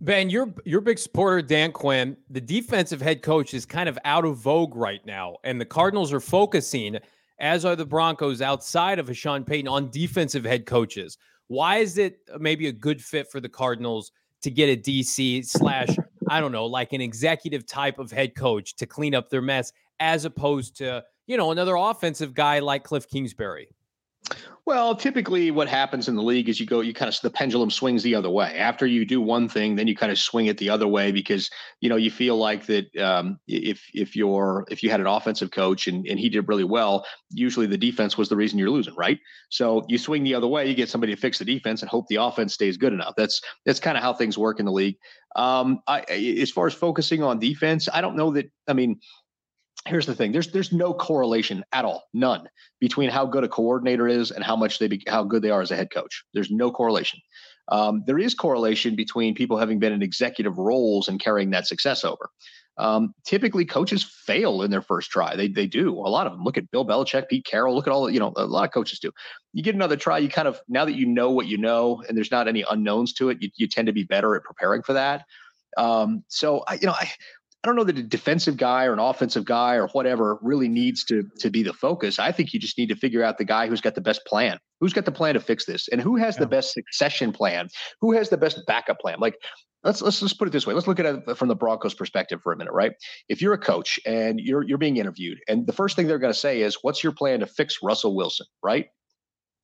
[0.01, 2.17] Ben, you're you're a big supporter Dan Quinn.
[2.31, 6.11] The defensive head coach is kind of out of vogue right now, and the Cardinals
[6.11, 6.97] are focusing,
[7.41, 11.17] as are the Broncos, outside of Sean Payton, on defensive head coaches.
[11.47, 14.11] Why is it maybe a good fit for the Cardinals
[14.43, 15.89] to get a DC slash
[16.29, 19.73] I don't know, like an executive type of head coach to clean up their mess,
[19.99, 23.69] as opposed to you know another offensive guy like Cliff Kingsbury?
[24.67, 27.71] Well, typically what happens in the league is you go, you kind of, the pendulum
[27.71, 28.57] swings the other way.
[28.57, 31.49] After you do one thing, then you kind of swing it the other way because,
[31.79, 35.49] you know, you feel like that um, if, if you're, if you had an offensive
[35.49, 38.95] coach and, and he did really well, usually the defense was the reason you're losing,
[38.95, 39.19] right?
[39.49, 42.05] So you swing the other way, you get somebody to fix the defense and hope
[42.07, 43.15] the offense stays good enough.
[43.17, 44.97] That's, that's kind of how things work in the league.
[45.35, 48.99] Um, I, as far as focusing on defense, I don't know that, I mean,
[49.87, 52.47] here's the thing there's there's no correlation at all none
[52.79, 55.61] between how good a coordinator is and how much they be, how good they are
[55.61, 56.23] as a head coach.
[56.33, 57.19] There's no correlation.
[57.69, 62.03] Um, there is correlation between people having been in executive roles and carrying that success
[62.03, 62.29] over.
[62.77, 65.35] Um, typically coaches fail in their first try.
[65.35, 67.93] They, they do a lot of them look at bill belichick pete carroll look at
[67.93, 69.11] all you know a lot of coaches do.
[69.53, 72.17] You get another try you kind of now that you know what you know and
[72.17, 74.93] there's not any unknowns to it you, you tend to be better at preparing for
[74.93, 75.25] that.
[75.77, 77.09] Um, so I, you know, I,
[77.63, 81.03] I don't know that a defensive guy or an offensive guy or whatever really needs
[81.05, 82.17] to to be the focus.
[82.17, 84.57] I think you just need to figure out the guy who's got the best plan,
[84.79, 86.41] who's got the plan to fix this, and who has yeah.
[86.41, 89.17] the best succession plan, who has the best backup plan.
[89.19, 89.35] Like
[89.83, 90.73] let's let's just put it this way.
[90.73, 92.93] Let's look at it from the Broncos' perspective for a minute, right?
[93.29, 96.33] If you're a coach and you're you're being interviewed, and the first thing they're going
[96.33, 98.87] to say is, "What's your plan to fix Russell Wilson?" Right?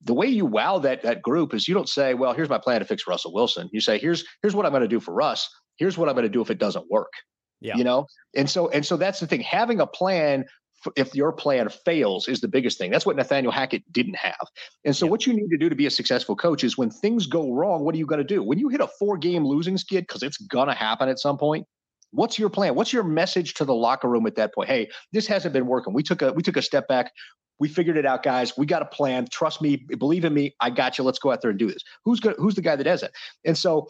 [0.04, 2.80] The way you wow that that group is you don't say, "Well, here's my plan
[2.80, 5.50] to fix Russell Wilson." You say, "Here's here's what I'm going to do for Russ.
[5.78, 7.12] Here's what I'm going to do if it doesn't work."
[7.60, 7.76] Yeah.
[7.76, 9.42] You know, and so and so that's the thing.
[9.42, 10.46] Having a plan
[10.96, 12.92] if your plan fails is the biggest thing.
[12.92, 14.48] That's what Nathaniel Hackett didn't have.
[14.86, 15.12] And so, yeah.
[15.12, 17.84] what you need to do to be a successful coach is when things go wrong,
[17.84, 18.44] what are you going to do?
[18.44, 21.38] When you hit a four game losing skid, because it's going to happen at some
[21.38, 21.66] point.
[22.12, 22.76] What's your plan?
[22.76, 24.70] What's your message to the locker room at that point?
[24.70, 25.94] Hey, this hasn't been working.
[25.94, 27.12] We took a we took a step back.
[27.60, 28.56] We figured it out, guys.
[28.56, 29.28] We got a plan.
[29.30, 30.56] Trust me, believe in me.
[30.62, 31.04] I got you.
[31.04, 31.84] Let's go out there and do this.
[32.06, 32.36] Who's good?
[32.38, 33.12] Who's the guy that does it?
[33.44, 33.88] And so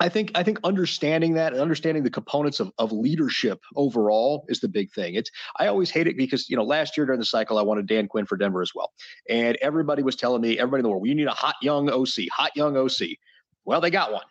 [0.00, 4.60] I think I think understanding that and understanding the components of, of leadership overall is
[4.60, 5.14] the big thing.
[5.14, 7.86] It's I always hate it because you know last year during the cycle I wanted
[7.86, 8.92] Dan Quinn for Denver as well,
[9.28, 11.90] and everybody was telling me everybody in the world, well, you need a hot young
[11.90, 13.10] OC, hot young OC.
[13.66, 14.24] Well, they got one,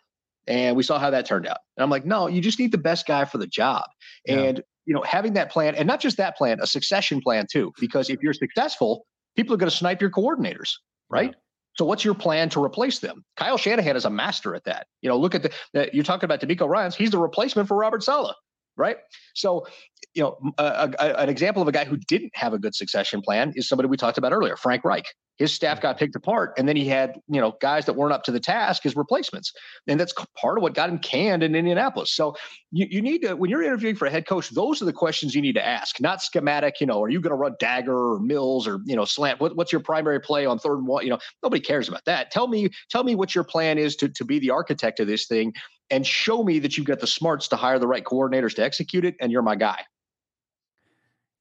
[0.48, 1.58] and we saw how that turned out.
[1.76, 3.84] And I'm like, no, you just need the best guy for the job,
[4.26, 4.40] yeah.
[4.40, 7.72] and you know having that plan, and not just that plan, a succession plan too,
[7.78, 9.06] because if you're successful,
[9.36, 10.72] people are going to snipe your coordinators,
[11.08, 11.30] right?
[11.30, 11.36] Yeah.
[11.80, 13.24] So what's your plan to replace them?
[13.38, 14.86] Kyle Shanahan is a master at that.
[15.00, 16.94] You know, look at the, you're talking about DeMeco Ryans.
[16.94, 18.34] He's the replacement for Robert Saleh,
[18.76, 18.98] right?
[19.32, 19.66] So,
[20.14, 22.74] you know, uh, a, a, an example of a guy who didn't have a good
[22.74, 25.06] succession plan is somebody we talked about earlier, Frank Reich.
[25.38, 28.24] His staff got picked apart, and then he had, you know, guys that weren't up
[28.24, 29.54] to the task as replacements,
[29.86, 32.12] and that's part of what got him canned in Indianapolis.
[32.12, 32.36] So,
[32.72, 35.34] you, you need to when you're interviewing for a head coach, those are the questions
[35.34, 36.78] you need to ask, not schematic.
[36.78, 39.40] You know, are you going to run dagger or mills or you know slant?
[39.40, 41.04] What, what's your primary play on third and one?
[41.04, 42.30] You know, nobody cares about that.
[42.30, 45.26] Tell me, tell me what your plan is to to be the architect of this
[45.26, 45.54] thing,
[45.88, 49.06] and show me that you've got the smarts to hire the right coordinators to execute
[49.06, 49.78] it, and you're my guy.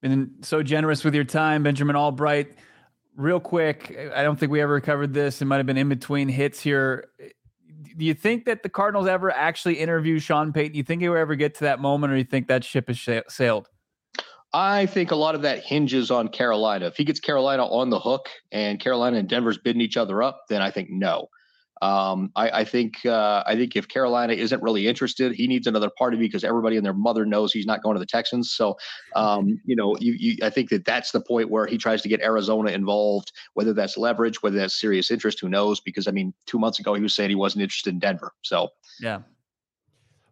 [0.02, 2.54] And so generous with your time, Benjamin Albright.
[3.16, 5.42] Real quick, I don't think we ever covered this.
[5.42, 7.10] It might have been in between hits here.
[7.98, 10.72] Do you think that the Cardinals ever actually interview Sean Payton?
[10.72, 12.64] Do you think he will ever get to that moment, or do you think that
[12.64, 13.68] ship has sailed?
[14.54, 16.88] I think a lot of that hinges on Carolina.
[16.88, 20.46] If he gets Carolina on the hook and Carolina and Denver's bidding each other up,
[20.48, 21.28] then I think no.
[21.82, 25.90] Um, I, I, think uh, I think if Carolina isn't really interested, he needs another
[25.98, 28.52] party because everybody and their mother knows he's not going to the Texans.
[28.52, 28.78] So,
[29.16, 32.10] um, you know, you, you, I think that that's the point where he tries to
[32.10, 35.80] get Arizona involved, whether that's leverage, whether that's serious interest, who knows?
[35.80, 38.34] Because I mean, two months ago he was saying he wasn't interested in Denver.
[38.42, 38.70] So,
[39.00, 39.20] yeah.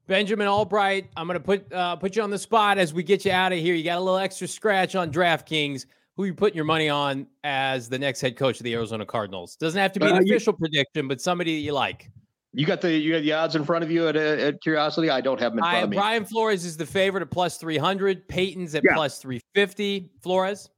[0.08, 3.26] Benjamin Albright, I'm going to put uh, put you on the spot as we get
[3.26, 3.76] you out of here.
[3.76, 5.86] You got a little extra scratch on DraftKings
[6.18, 9.56] who you putting your money on as the next head coach of the Arizona Cardinals?
[9.56, 12.10] Doesn't have to be an uh, official you, prediction, but somebody that you like.
[12.54, 15.12] You got the you got the odds in front of you at, at curiosity.
[15.12, 15.98] I don't have them in front I, of me.
[15.98, 18.28] Brian Flores is the favorite at plus three hundred.
[18.28, 18.96] Payton's at yeah.
[18.96, 20.10] plus three fifty.
[20.22, 20.70] Flores.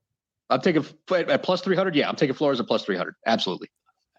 [0.50, 1.96] I'm taking at plus three hundred.
[1.96, 3.16] Yeah, I'm taking Flores at plus three hundred.
[3.26, 3.70] Absolutely.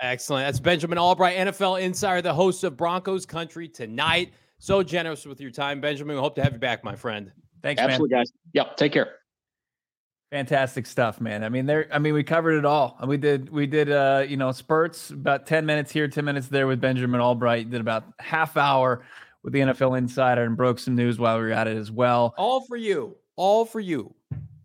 [0.00, 0.46] Excellent.
[0.46, 4.32] That's Benjamin Albright, NFL insider, the host of Broncos Country tonight.
[4.58, 6.16] So generous with your time, Benjamin.
[6.16, 7.30] We hope to have you back, my friend.
[7.62, 8.20] Thanks, Absolutely, man.
[8.20, 8.32] guys.
[8.54, 8.76] Yep.
[8.78, 9.19] Take care.
[10.30, 11.42] Fantastic stuff, man.
[11.42, 11.88] I mean, there.
[11.92, 12.96] I mean, we covered it all.
[13.04, 13.50] We did.
[13.50, 13.90] We did.
[13.90, 17.68] Uh, you know, spurts about ten minutes here, ten minutes there with Benjamin Albright.
[17.68, 19.02] Did about half hour
[19.42, 22.32] with the NFL Insider and broke some news while we were at it as well.
[22.38, 23.16] All for you.
[23.34, 24.14] All for you.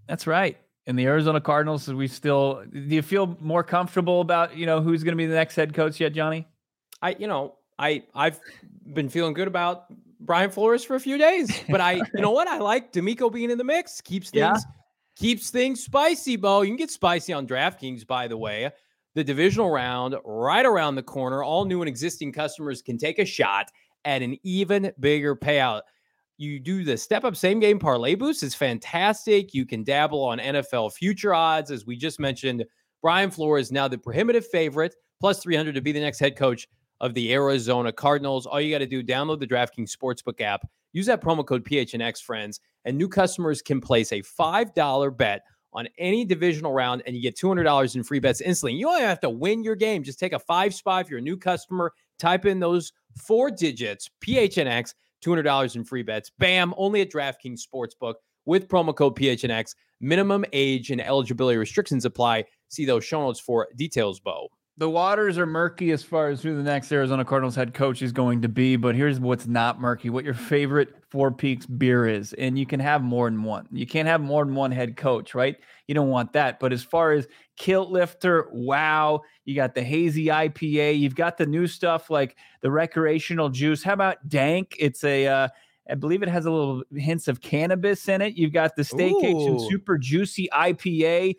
[0.08, 0.56] That's right.
[0.86, 1.92] And the Arizona Cardinals.
[1.92, 2.64] We still.
[2.72, 5.74] Do you feel more comfortable about you know who's going to be the next head
[5.74, 6.48] coach yet, Johnny?
[7.02, 7.16] I.
[7.18, 8.04] You know, I.
[8.14, 8.40] I've
[8.94, 9.86] been feeling good about
[10.20, 11.94] Brian Flores for a few days, but I.
[11.94, 12.48] you know what?
[12.48, 14.00] I like DeMeco being in the mix.
[14.02, 14.42] Keeps things.
[14.42, 14.72] Yeah
[15.16, 16.62] keeps things spicy, Bo.
[16.62, 18.72] You can get spicy on DraftKings, by the way.
[19.16, 21.44] The divisional round right around the corner.
[21.44, 23.72] All new and existing customers can take a shot
[24.04, 25.82] at an even bigger payout.
[26.38, 28.44] You do the step up same game parlay boost.
[28.44, 29.54] It's fantastic.
[29.54, 31.72] You can dabble on NFL future odds.
[31.72, 32.66] As we just mentioned,
[33.02, 36.68] Brian Flores is now the prohibitive favorite, plus 300 to be the next head coach
[37.02, 38.46] of the Arizona Cardinals.
[38.46, 40.66] All you got to do, download the DraftKings Sportsbook app
[40.96, 45.44] Use that promo code PHNX, friends, and new customers can place a $5 bet
[45.74, 48.80] on any divisional round and you get $200 in free bets instantly.
[48.80, 50.04] You only have to win your game.
[50.04, 54.10] Just take a five spot if you're a new customer, type in those four digits,
[54.22, 56.32] PHNX, $200 in free bets.
[56.40, 58.14] Bam, only at DraftKings Sportsbook
[58.46, 59.76] with promo code PHNX.
[60.00, 62.46] Minimum age and eligibility restrictions apply.
[62.70, 64.48] See those show notes for details, Bo
[64.78, 68.12] the waters are murky as far as who the next Arizona Cardinals head coach is
[68.12, 72.34] going to be, but here's what's not murky what your favorite Four Peaks beer is.
[72.34, 73.68] And you can have more than one.
[73.72, 75.56] You can't have more than one head coach, right?
[75.88, 76.60] You don't want that.
[76.60, 81.46] But as far as Kilt Lifter, wow, you got the hazy IPA, you've got the
[81.46, 83.82] new stuff like the recreational juice.
[83.82, 84.76] How about Dank?
[84.78, 85.48] It's a, uh,
[85.90, 88.36] I believe it has a little hints of cannabis in it.
[88.36, 89.70] You've got the Staycation Ooh.
[89.70, 91.36] Super Juicy IPA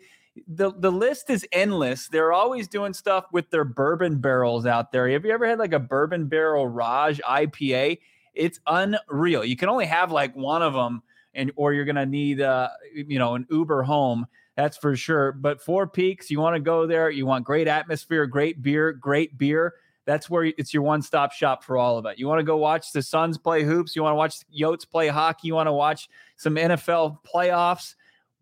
[0.47, 2.07] the the list is endless.
[2.07, 5.09] They're always doing stuff with their bourbon barrels out there.
[5.09, 7.99] Have you ever had like a bourbon barrel Raj IPA?
[8.33, 9.43] It's unreal.
[9.43, 11.01] You can only have like one of them,
[11.33, 14.27] and or you're gonna need uh you know an Uber home.
[14.55, 15.31] That's for sure.
[15.31, 17.09] But Four Peaks, you want to go there.
[17.11, 19.75] You want great atmosphere, great beer, great beer.
[20.05, 22.17] That's where it's your one stop shop for all of it.
[22.17, 23.95] You want to go watch the Suns play hoops.
[23.95, 25.47] You want to watch Yotes play hockey.
[25.49, 27.95] You want to watch some NFL playoffs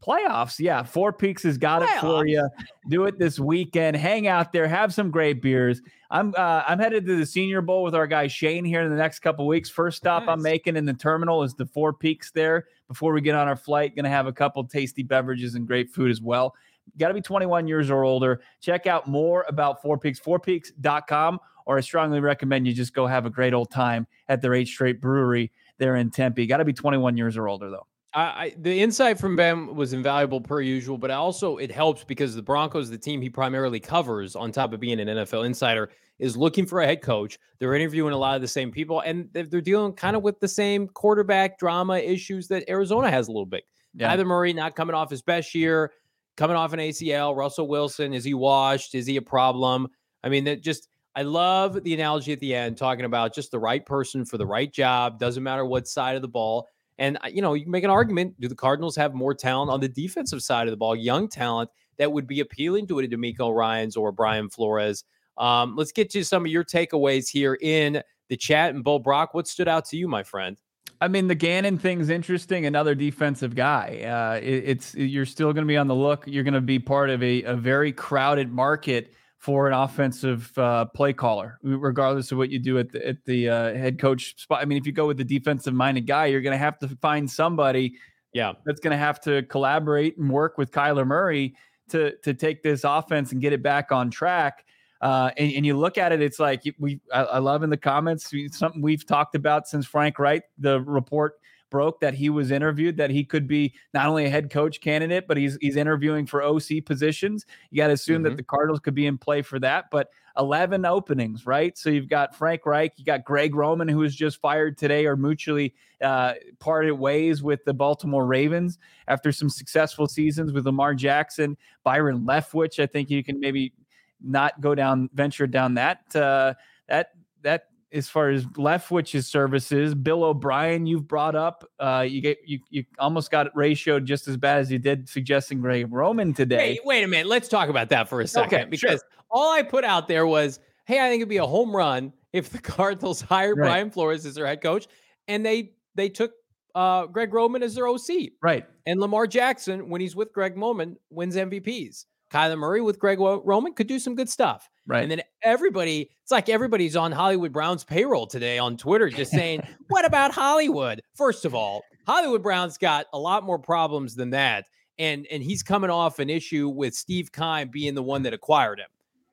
[0.06, 0.84] Playoffs, yeah.
[0.84, 1.98] Four Peaks has got Playoffs.
[1.98, 2.48] it for you.
[2.90, 3.98] Do it this weekend.
[3.98, 5.82] Hang out there, have some great beers.
[6.12, 8.96] I'm uh, I'm headed to the Senior Bowl with our guy Shane here in the
[8.96, 9.70] next couple weeks.
[9.70, 10.34] First stop nice.
[10.34, 12.66] I'm making in the terminal is the Four Peaks there.
[12.88, 16.12] Before we get on our flight, gonna have a couple tasty beverages and great food
[16.12, 16.54] as well.
[17.00, 18.42] Got to be 21 years or older.
[18.62, 23.26] Check out more about Four Peaks, fourpeaks.com, or I strongly recommend you just go have
[23.26, 26.46] a great old time at their 8th Street Brewery there in Tempe.
[26.46, 27.88] Got to be 21 years or older though.
[28.18, 32.42] I, the insight from Ben was invaluable per usual, but also it helps because the
[32.42, 36.66] Broncos, the team he primarily covers, on top of being an NFL insider, is looking
[36.66, 37.38] for a head coach.
[37.60, 40.48] They're interviewing a lot of the same people, and they're dealing kind of with the
[40.48, 43.66] same quarterback drama issues that Arizona has a little bit.
[43.94, 44.16] Yeah.
[44.16, 45.92] Kyler Murray not coming off his best year,
[46.38, 47.36] coming off an ACL.
[47.36, 48.96] Russell Wilson, is he washed?
[48.96, 49.90] Is he a problem?
[50.24, 53.60] I mean, that just I love the analogy at the end talking about just the
[53.60, 55.20] right person for the right job.
[55.20, 56.68] Doesn't matter what side of the ball.
[56.98, 59.82] And, you know, you can make an argument do the Cardinals have more talent on
[59.82, 63.54] the defensive side of the ball, young talent that would be appealing to a DeMeco
[63.54, 65.04] Ryans or Brian Flores?
[65.38, 68.74] Um, let's get to some of your takeaways here in the chat.
[68.74, 70.58] And Bo Brock, what stood out to you, my friend?
[71.02, 72.66] I mean, the Gannon thing's interesting.
[72.66, 74.02] Another defensive guy.
[74.02, 76.24] Uh, it, it's you're still going to be on the look.
[76.26, 79.14] You're going to be part of a, a very crowded market
[79.46, 83.48] for an offensive uh, play caller, regardless of what you do at the, at the
[83.48, 84.60] uh, head coach spot.
[84.60, 86.88] I mean, if you go with the defensive minded guy, you're going to have to
[87.00, 87.94] find somebody,
[88.34, 91.54] yeah, that's going to have to collaborate and work with Kyler Murray
[91.90, 94.66] to to take this offense and get it back on track.
[95.00, 97.78] Uh, and, and, you look at it, it's like we I, I love in the
[97.78, 101.36] comments something we've talked about since Frank Reich the report
[101.76, 105.28] broke that he was interviewed that he could be not only a head coach candidate,
[105.28, 107.46] but he's he's interviewing for OC positions.
[107.70, 108.30] You got to assume mm-hmm.
[108.30, 109.92] that the Cardinals could be in play for that.
[109.92, 110.08] But
[110.38, 111.78] 11 openings, right?
[111.78, 115.18] So you've got Frank Reich, you got Greg Roman, who was just fired today or
[115.18, 121.58] mutually uh, parted ways with the Baltimore Ravens after some successful seasons with Lamar Jackson,
[121.84, 122.82] Byron Leftwich.
[122.82, 123.74] I think you can maybe
[124.22, 126.54] not go down, venture down that uh,
[126.88, 127.10] that
[127.42, 131.64] that as far as Leftwich's services, Bill O'Brien, you've brought up.
[131.80, 135.08] Uh, you get you you almost got it ratioed just as bad as you did
[135.08, 136.76] suggesting Greg Roman today.
[136.76, 139.24] Hey, wait a minute, let's talk about that for a second okay, because sure.
[139.32, 142.50] all I put out there was, hey, I think it'd be a home run if
[142.50, 143.68] the Cardinals hired right.
[143.68, 144.88] Brian Flores as their head coach,
[145.28, 146.34] and they they took
[146.76, 148.66] uh, Greg Roman as their OC, right?
[148.86, 152.06] And Lamar Jackson, when he's with Greg Roman, wins MVPs.
[152.34, 154.70] Kyler Murray with Greg Roman could do some good stuff.
[154.88, 155.02] Right.
[155.02, 159.62] And then everybody, it's like everybody's on Hollywood Brown's payroll today on Twitter, just saying,
[159.88, 161.02] what about Hollywood?
[161.16, 164.66] First of all, Hollywood Brown's got a lot more problems than that.
[164.98, 168.80] And and he's coming off an issue with Steve Keim being the one that acquired
[168.80, 168.88] him.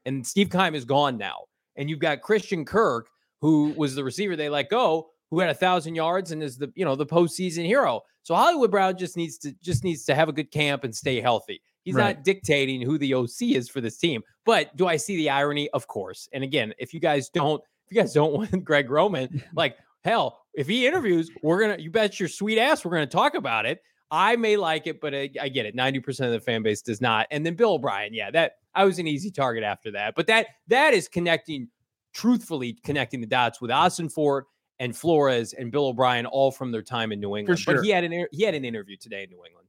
[0.05, 1.45] And Steve Keim is gone now.
[1.77, 3.09] And you've got Christian Kirk,
[3.41, 6.73] who was the receiver they let go, who had a thousand yards and is the
[6.75, 8.01] you know the postseason hero.
[8.23, 11.21] So Hollywood Brown just needs to just needs to have a good camp and stay
[11.21, 11.61] healthy.
[11.85, 12.17] He's right.
[12.17, 14.23] not dictating who the OC is for this team.
[14.45, 15.69] But do I see the irony?
[15.71, 16.29] Of course.
[16.33, 20.41] And again, if you guys don't, if you guys don't want Greg Roman, like hell,
[20.55, 23.83] if he interviews, we're gonna you bet your sweet ass we're gonna talk about it.
[24.11, 25.75] I may like it, but I, I get it.
[25.75, 27.27] 90% of the fan base does not.
[27.31, 30.15] And then Bill O'Brien, yeah, that I was an easy target after that.
[30.15, 31.69] But that that is connecting,
[32.13, 34.43] truthfully connecting the dots with Ossenfort
[34.79, 37.59] and Flores and Bill O'Brien, all from their time in New England.
[37.59, 37.77] Sure.
[37.77, 39.62] But he had an he had an interview today in New England.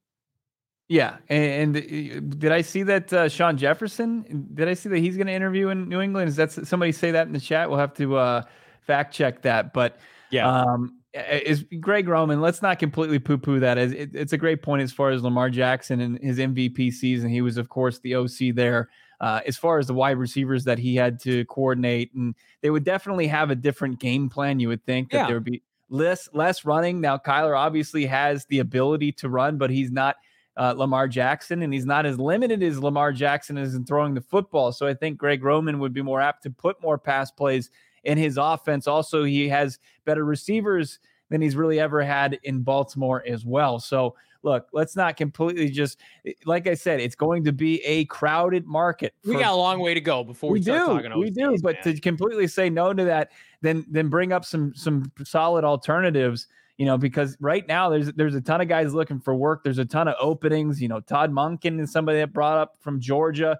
[0.90, 4.50] Yeah, and, and, did I see that uh, Shawn Jefferson?
[4.54, 6.28] Did I see that he's going to interview in New England?
[6.30, 7.70] Is that somebody say that in the chat?
[7.70, 8.44] We'll have to uh,
[8.82, 9.74] fact check that.
[9.74, 9.98] But
[10.30, 12.42] yeah, um, is Greg Roman?
[12.42, 13.78] Let's not completely poo poo that.
[13.78, 17.30] As it, it's a great point as far as Lamar Jackson and his MVP season.
[17.30, 18.90] He was, of course, the OC there.
[19.22, 22.84] Uh, as far as the wide receivers that he had to coordinate, and they would
[22.84, 24.60] definitely have a different game plan.
[24.60, 25.28] You would think that yeah.
[25.28, 27.00] there would be less less running.
[27.00, 30.18] Now Kyler obviously has the ability to run, but he's not
[30.58, 34.22] uh, Lamar Jackson, and he's not as limited as Lamar Jackson is in throwing the
[34.22, 34.72] football.
[34.72, 37.70] So I think Greg Roman would be more apt to put more pass plays
[38.04, 38.88] in his offense.
[38.88, 40.99] Also, he has better receivers
[41.30, 43.80] than he's really ever had in Baltimore as well.
[43.80, 45.99] So look, let's not completely just
[46.45, 49.16] like I said, it's going to be a crowded market.
[49.24, 51.01] For, we got a long way to go before we, we do.
[51.18, 51.95] we do, but man.
[51.95, 53.32] to completely say no to that,
[53.62, 56.47] then then bring up some some solid alternatives
[56.78, 59.63] you know, because right now there's there's a ton of guys looking for work.
[59.63, 60.82] There's a ton of openings.
[60.82, 63.59] You know, Todd Monken is somebody that brought up from Georgia.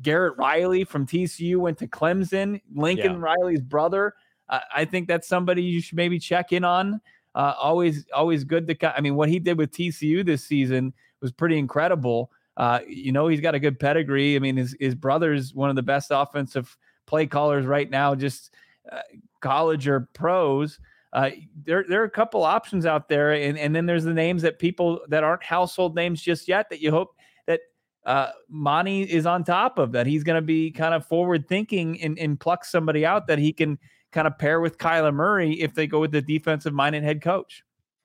[0.00, 2.60] Garrett Riley from TCU went to Clemson.
[2.74, 3.18] Lincoln yeah.
[3.18, 4.14] Riley's brother.
[4.48, 7.00] Uh, I think that's somebody you should maybe check in on.
[7.34, 8.96] Uh, always, always good to.
[8.96, 12.30] I mean, what he did with TCU this season was pretty incredible.
[12.56, 14.36] Uh, you know, he's got a good pedigree.
[14.36, 16.76] I mean, his his brother's one of the best offensive
[17.06, 18.54] play callers right now, just
[18.90, 19.00] uh,
[19.40, 20.78] college or pros.
[21.12, 21.30] Uh,
[21.64, 24.58] there there are a couple options out there, and and then there's the names that
[24.58, 27.14] people that aren't household names just yet that you hope
[27.46, 27.60] that
[28.06, 30.06] uh, Monti is on top of that.
[30.06, 33.52] He's going to be kind of forward thinking and, and pluck somebody out that he
[33.52, 33.78] can
[34.10, 37.62] kind of pair with Kyler Murray if they go with the defensive minded head coach.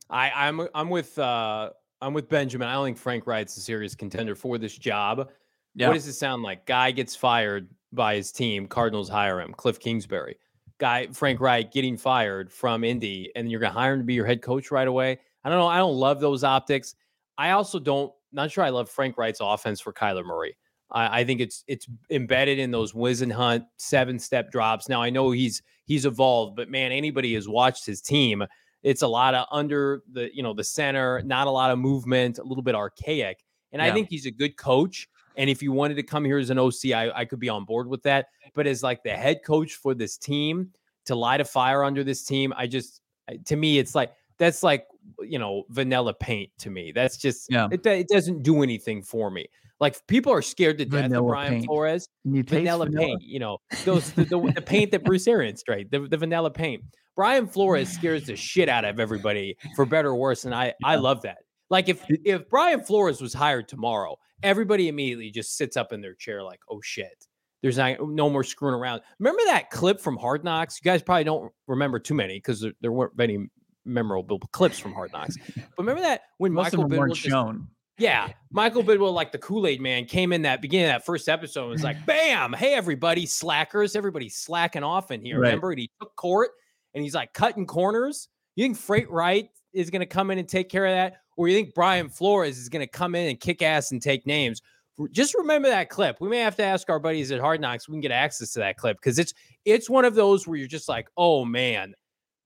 [0.10, 2.68] I, I'm I'm with uh, I'm with Benjamin.
[2.68, 5.30] I don't think Frank Reich's a serious contender for this job.
[5.76, 5.88] Yeah.
[5.88, 6.66] What does it sound like?
[6.66, 8.68] Guy gets fired by his team.
[8.68, 9.54] Cardinals hire him.
[9.54, 10.38] Cliff Kingsbury.
[10.80, 14.26] Guy Frank Reich getting fired from Indy, and you're gonna hire him to be your
[14.26, 15.20] head coach right away.
[15.44, 15.68] I don't know.
[15.68, 16.96] I don't love those optics.
[17.38, 18.12] I also don't.
[18.32, 20.58] Not sure I love Frank Reich's offense for Kyler Murray.
[20.92, 24.90] I, I think it's it's embedded in those Whisenhunt seven step drops.
[24.90, 28.46] Now I know he's he's evolved, but man, anybody has watched his team
[28.84, 32.38] it's a lot of under the you know the center, not a lot of movement,
[32.38, 33.44] a little bit archaic.
[33.72, 33.90] And yeah.
[33.90, 35.10] I think he's a good coach.
[35.38, 37.64] And if you wanted to come here as an OC, I, I could be on
[37.64, 38.28] board with that.
[38.54, 40.72] But as like the head coach for this team
[41.06, 43.02] to light a fire under this team, I just
[43.46, 44.88] to me it's like that's like
[45.22, 46.92] you know vanilla paint to me.
[46.92, 47.68] That's just yeah.
[47.72, 49.48] it, it doesn't do anything for me.
[49.80, 51.66] Like people are scared to death vanilla of Brian paint.
[51.66, 52.10] Flores.
[52.26, 56.00] Vanilla, vanilla, paint, you know, those the, the, the paint that Bruce Arians straight, the,
[56.00, 56.84] the vanilla paint.
[57.16, 60.96] Brian Flores scares the shit out of everybody for better or worse, and I I
[60.96, 61.38] love that.
[61.70, 66.16] Like if if Brian Flores was hired tomorrow, everybody immediately just sits up in their
[66.16, 67.26] chair like, oh shit.
[67.64, 69.02] There's not, no more screwing around.
[69.20, 70.80] Remember that clip from Hard Knocks?
[70.80, 73.50] You guys probably don't remember too many because there, there, weren't many
[73.84, 75.38] memorable clips from Hard Knocks.
[75.56, 77.68] But remember that when Most Michael Bidwill just, shown.
[77.98, 81.28] Yeah, Michael Bidwill, like the Kool Aid Man, came in that beginning of that first
[81.28, 82.54] episode and was like, "Bam!
[82.54, 83.96] Hey, everybody, slackers!
[83.96, 85.48] Everybody's slacking off in here." Right.
[85.48, 86.52] Remember, and he took court
[86.94, 88.28] and he's like cutting corners.
[88.56, 91.48] You think Frank Reich is going to come in and take care of that, or
[91.48, 94.62] you think Brian Flores is going to come in and kick ass and take names?
[95.12, 96.18] Just remember that clip.
[96.20, 97.88] We may have to ask our buddies at Hard Knocks.
[97.88, 100.68] We can get access to that clip because it's it's one of those where you're
[100.68, 101.94] just like, oh man,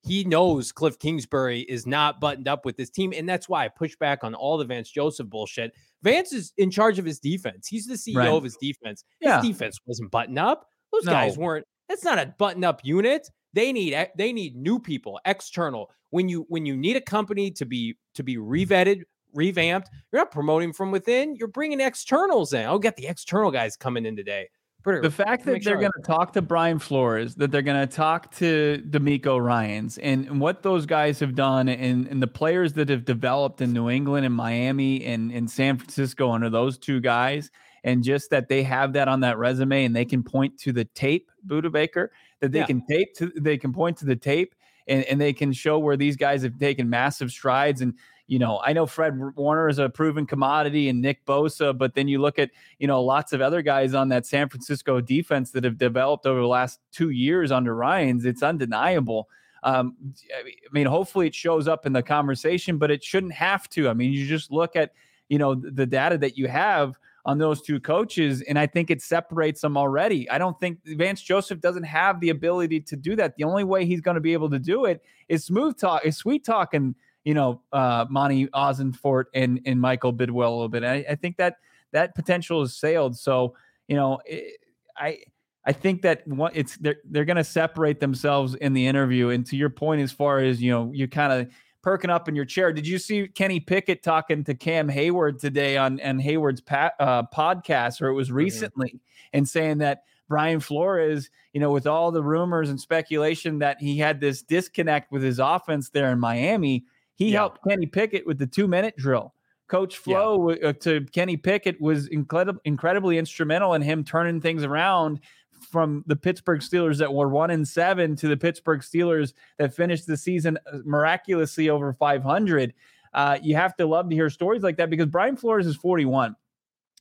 [0.03, 3.13] he knows Cliff Kingsbury is not buttoned up with this team.
[3.15, 5.73] And that's why I push back on all the Vance Joseph bullshit.
[6.01, 7.67] Vance is in charge of his defense.
[7.67, 8.29] He's the CEO right.
[8.29, 9.03] of his defense.
[9.21, 9.39] Yeah.
[9.39, 10.65] His defense wasn't buttoned up.
[10.91, 11.11] Those no.
[11.11, 11.65] guys weren't.
[11.87, 13.29] That's not a button up unit.
[13.53, 15.91] They need they need new people, external.
[16.11, 18.51] When you when you need a company to be to be mm-hmm.
[18.51, 19.03] revetted,
[19.33, 21.35] revamped, you're not promoting from within.
[21.35, 22.65] You're bringing externals in.
[22.65, 24.49] I'll get the external guys coming in today.
[24.83, 27.95] Pretty, the fact that they're going to talk to Brian Flores, that they're going to
[27.95, 32.73] talk to DeMeco Ryans, and, and, what those guys have done, and, and the players
[32.73, 36.99] that have developed in New England and Miami and, and San Francisco under those two
[36.99, 37.51] guys,
[37.83, 40.85] and just that they have that on that resume and they can point to the
[40.85, 42.65] tape, Budda Baker, that they yeah.
[42.65, 44.55] can tape to they can point to the tape
[44.87, 47.81] and, and they can show where these guys have taken massive strides.
[47.81, 47.93] And,
[48.27, 52.07] you know, I know Fred Warner is a proven commodity and Nick Bosa, but then
[52.07, 55.63] you look at, you know, lots of other guys on that San Francisco defense that
[55.63, 58.25] have developed over the last two years under Ryans.
[58.25, 59.27] It's undeniable.
[59.63, 59.95] Um,
[60.35, 63.89] I mean, hopefully it shows up in the conversation, but it shouldn't have to.
[63.89, 64.93] I mean, you just look at,
[65.29, 66.95] you know, the data that you have
[67.25, 68.41] on those two coaches.
[68.41, 70.29] And I think it separates them already.
[70.29, 73.35] I don't think Vance Joseph doesn't have the ability to do that.
[73.35, 76.17] The only way he's going to be able to do it is smooth talk, is
[76.17, 80.83] sweet talking, you know, uh, Monti Ossenfort and, and Michael Bidwill a little bit.
[80.83, 81.57] I, I, think that
[81.91, 83.17] that potential is sailed.
[83.17, 83.55] So,
[83.87, 84.57] you know, it,
[84.97, 85.19] I,
[85.63, 89.29] I think that what it's they're they're going to separate themselves in the interview.
[89.29, 92.35] And to your point, as far as you know, you kind of perking up in
[92.35, 92.71] your chair.
[92.71, 97.23] Did you see Kenny Pickett talking to Cam Heyward today on, on Heyward's pa- uh,
[97.23, 98.37] podcast, or it was mm-hmm.
[98.37, 98.97] recently, mm-hmm.
[99.33, 103.97] and saying that Brian Flores, you know, with all the rumors and speculation that he
[103.97, 107.39] had this disconnect with his offense there in Miami, he yeah.
[107.39, 109.33] helped Kenny Pickett with the two minute drill.
[109.67, 110.67] Coach Flo yeah.
[110.67, 115.19] uh, to Kenny Pickett was incredible, incredibly instrumental in him turning things around
[115.63, 120.07] from the Pittsburgh Steelers that were one and seven to the Pittsburgh Steelers that finished
[120.07, 122.73] the season uh, miraculously over 500.
[123.13, 126.35] Uh, you have to love to hear stories like that because Brian Flores is 41.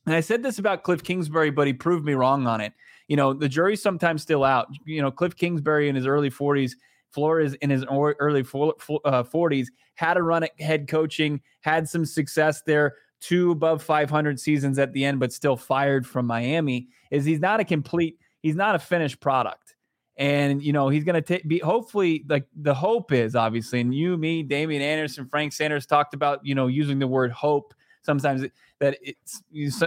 [0.05, 2.73] And I said this about Cliff Kingsbury, but he proved me wrong on it.
[3.07, 4.67] You know, the jury's sometimes still out.
[4.85, 6.71] You know, Cliff Kingsbury in his early 40s,
[7.11, 12.61] Flores in his early 40s uh, had a run at head coaching, had some success
[12.65, 16.87] there, two above 500 seasons at the end, but still fired from Miami.
[17.11, 19.75] Is he's not a complete he's not a finished product.
[20.17, 24.17] And you know he's going to be hopefully like the hope is obviously, and you,
[24.17, 27.73] me, Damien Anderson, Frank Sanders talked about you know using the word hope
[28.03, 28.45] sometimes
[28.79, 29.41] that it's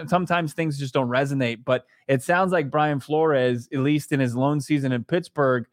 [0.09, 1.65] sometimes things just don't resonate.
[1.65, 5.67] But it sounds like Brian Flores, at least in his lone season in Pittsburgh,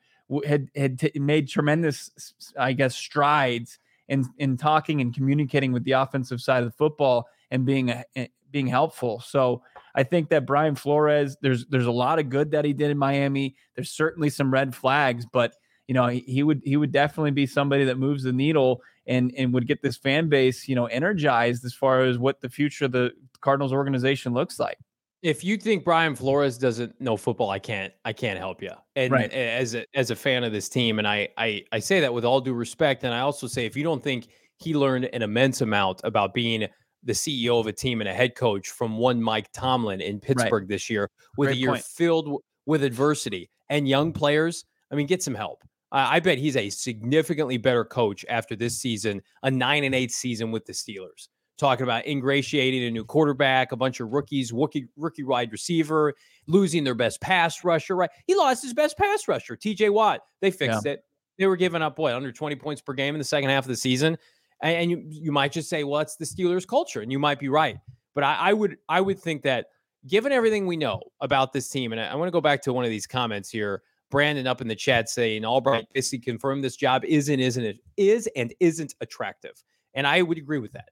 [0.46, 3.80] had had t- made tremendous, I guess, strides
[4.10, 8.28] in in talking and communicating with the offensive side of the football and being eh,
[8.50, 9.22] being helpful.
[9.22, 9.64] So
[9.96, 12.98] I think that Brian Flores, there's there's a lot of good that he did in
[12.98, 13.56] Miami.
[13.76, 15.54] There's certainly some red flags, but
[15.88, 19.34] you know, he, he would he would definitely be somebody that moves the needle and
[19.38, 22.86] and would get this fan base, you know, energized as far as what the future
[22.86, 24.78] of the Cardinals organization looks like.
[25.22, 28.72] If you think Brian Flores doesn't know football, I can't I can't help you.
[28.96, 29.32] And Right.
[29.32, 32.26] as a as a fan of this team, and I I I say that with
[32.26, 35.62] all due respect, and I also say if you don't think he learned an immense
[35.62, 36.68] amount about being
[37.04, 40.68] the CEO of a team and a head coach from one Mike Tomlin in Pittsburgh
[40.68, 41.84] this year, with a year point.
[41.84, 44.66] filled w- with adversity and young players.
[44.92, 45.64] I mean, get some help.
[45.92, 50.12] I I bet he's a significantly better coach after this season, a nine and eight
[50.12, 51.28] season with the Steelers.
[51.58, 56.14] Talking about ingratiating a new quarterback, a bunch of rookies, rookie, rookie wide receiver,
[56.48, 57.96] losing their best pass rusher.
[57.96, 59.90] Right, he lost his best pass rusher, T.J.
[59.90, 60.22] Watt.
[60.40, 61.04] They fixed it.
[61.38, 63.70] They were giving up what under twenty points per game in the second half of
[63.70, 64.18] the season,
[64.62, 67.40] and, and you you might just say, well, it's the Steelers' culture, and you might
[67.40, 67.78] be right.
[68.14, 69.68] But I, I would I would think that
[70.08, 72.74] given everything we know about this team, and I, I want to go back to
[72.74, 73.82] one of these comments here.
[74.10, 77.78] Brandon up in the chat saying Albright basically confirmed this job is and isn't it
[77.96, 79.64] is and isn't attractive.
[79.94, 80.90] And I would agree with that.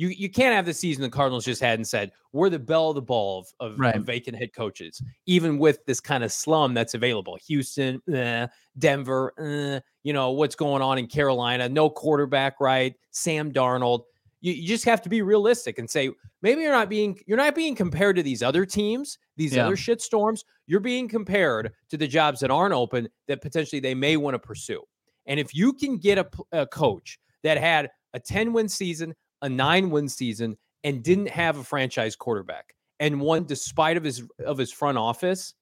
[0.00, 2.88] You you can't have the season the Cardinals just had and said, we're the bell
[2.88, 3.96] of the ball of, of, Right.
[3.96, 7.36] of vacant head coaches, even with this kind of slum that's available.
[7.46, 8.46] Houston, eh,
[8.78, 12.94] Denver, eh, you know, what's going on in Carolina, no quarterback, right?
[13.10, 14.04] Sam Darnold.
[14.40, 16.08] You, you just have to be realistic and say,
[16.40, 19.66] maybe you're not being you're not being compared to these other teams, these Yeah.
[19.66, 20.46] other shit storms.
[20.66, 24.38] You're being compared to the jobs that aren't open that potentially they may want to
[24.38, 24.82] pursue.
[25.26, 26.16] And if you can get
[26.52, 31.58] a coach that had a 10 win season, a nine win season, and didn't have
[31.58, 35.54] a franchise quarterback and won despite of his of his front office,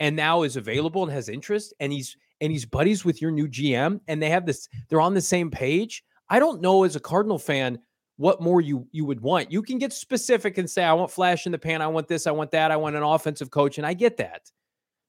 [0.00, 3.48] and now is available and has interest, and he's and he's buddies with your new
[3.48, 6.02] GM, and they have this, they're on the same page.
[6.28, 7.78] I don't know as a Cardinal fan
[8.16, 9.50] what more you you would want.
[9.50, 12.26] You can get specific and say, I want flash in the pan, I want this,
[12.26, 14.50] I want that, I want an offensive coach, and I get that.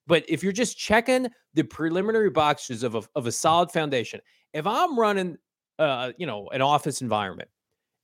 [0.05, 4.19] But if you're just checking the preliminary boxes of a, of a solid foundation,
[4.53, 5.37] if I'm running,
[5.79, 7.49] uh, you know, an office environment,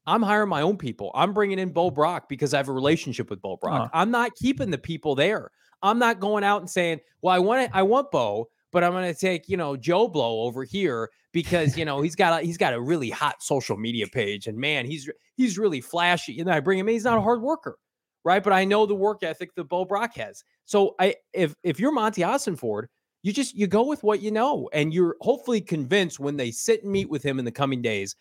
[0.05, 1.11] I'm hiring my own people.
[1.13, 3.89] I'm bringing in Bo Brock because I have a relationship with Bo Brock.
[3.93, 3.99] Huh.
[3.99, 5.51] I'm not keeping the people there.
[5.81, 8.91] I'm not going out and saying, "Well, I want it, I want Bo, but I'm
[8.91, 12.45] going to take you know Joe Blow over here because you know he's got a,
[12.45, 16.51] he's got a really hot social media page, and man, he's he's really flashy." And
[16.51, 16.93] I bring him in.
[16.93, 17.77] He's not a hard worker,
[18.23, 18.43] right?
[18.43, 20.43] But I know the work ethic that Bo Brock has.
[20.65, 22.23] So I if if you're Monti
[22.57, 22.89] Ford,
[23.21, 26.83] you just you go with what you know, and you're hopefully convinced when they sit
[26.83, 28.15] and meet with him in the coming days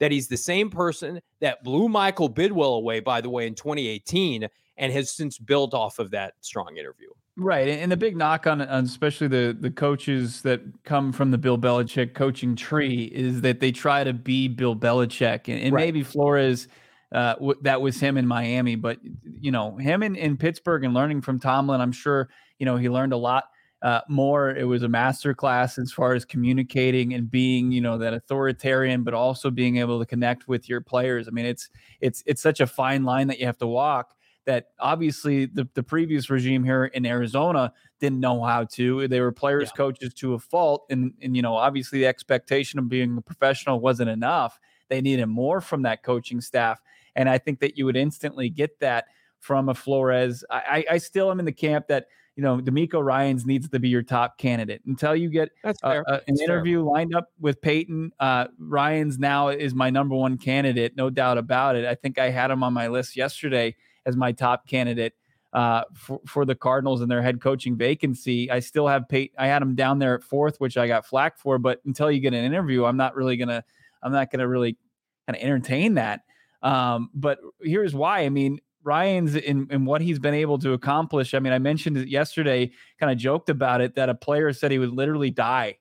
[0.00, 4.48] that he's the same person that blew Michael Bidwill away, by the way, in 2018,
[4.76, 7.08] and has since built off of that strong interview.
[7.36, 11.38] Right, and the big knock on, on especially the the coaches that come from the
[11.38, 15.86] Bill Belichick coaching tree is that they try to be Bill Belichick, and, and Right.
[15.86, 16.68] maybe Flores,
[17.12, 20.92] uh, w- that was him in Miami, but you know him in, in Pittsburgh and
[20.92, 22.28] learning from Tomlin, I'm sure
[22.58, 23.44] you know he learned a lot
[23.82, 24.50] uh, more.
[24.50, 29.04] It was a master class as far as communicating and being you know that authoritarian,
[29.04, 31.28] but also being able to connect with your players.
[31.28, 31.68] I mean, it's
[32.00, 34.14] it's it's such a fine line that you have to walk
[34.46, 39.06] that obviously the, the previous regime here in Arizona didn't know how to.
[39.06, 39.76] They were players, Yeah.
[39.76, 40.86] coaches to a fault.
[40.90, 44.58] And, and, you know, obviously the expectation of being a professional wasn't enough.
[44.88, 46.80] They needed more from that coaching staff.
[47.16, 49.04] And I think that you would instantly get that
[49.40, 50.42] from a Flores.
[50.50, 52.06] I, I I still am in the camp that,
[52.40, 56.08] you know, DeMeco Ryans needs to be your top candidate until you get uh, fair.
[56.08, 56.54] uh, an That's fair.
[56.54, 58.12] interview lined up with Payton.
[58.18, 61.84] Uh, Ryan's now is my number one candidate, no doubt about it.
[61.84, 63.76] I think I had him on my list yesterday
[64.06, 65.12] as my top candidate
[65.52, 68.50] uh, for, for the Cardinals and their head coaching vacancy.
[68.50, 69.36] I still have Payton.
[69.38, 71.58] I had him down there at fourth, which I got flack for.
[71.58, 73.62] But until you get an interview, I'm not really gonna.
[74.02, 74.78] I'm not gonna really
[75.26, 76.22] kind of entertain that.
[76.62, 78.20] Um, but here's why.
[78.20, 81.34] I mean, Ryan's in, in what he's been able to accomplish.
[81.34, 84.70] I mean, I mentioned it yesterday, kind of joked about it that a player said
[84.70, 85.78] he would literally die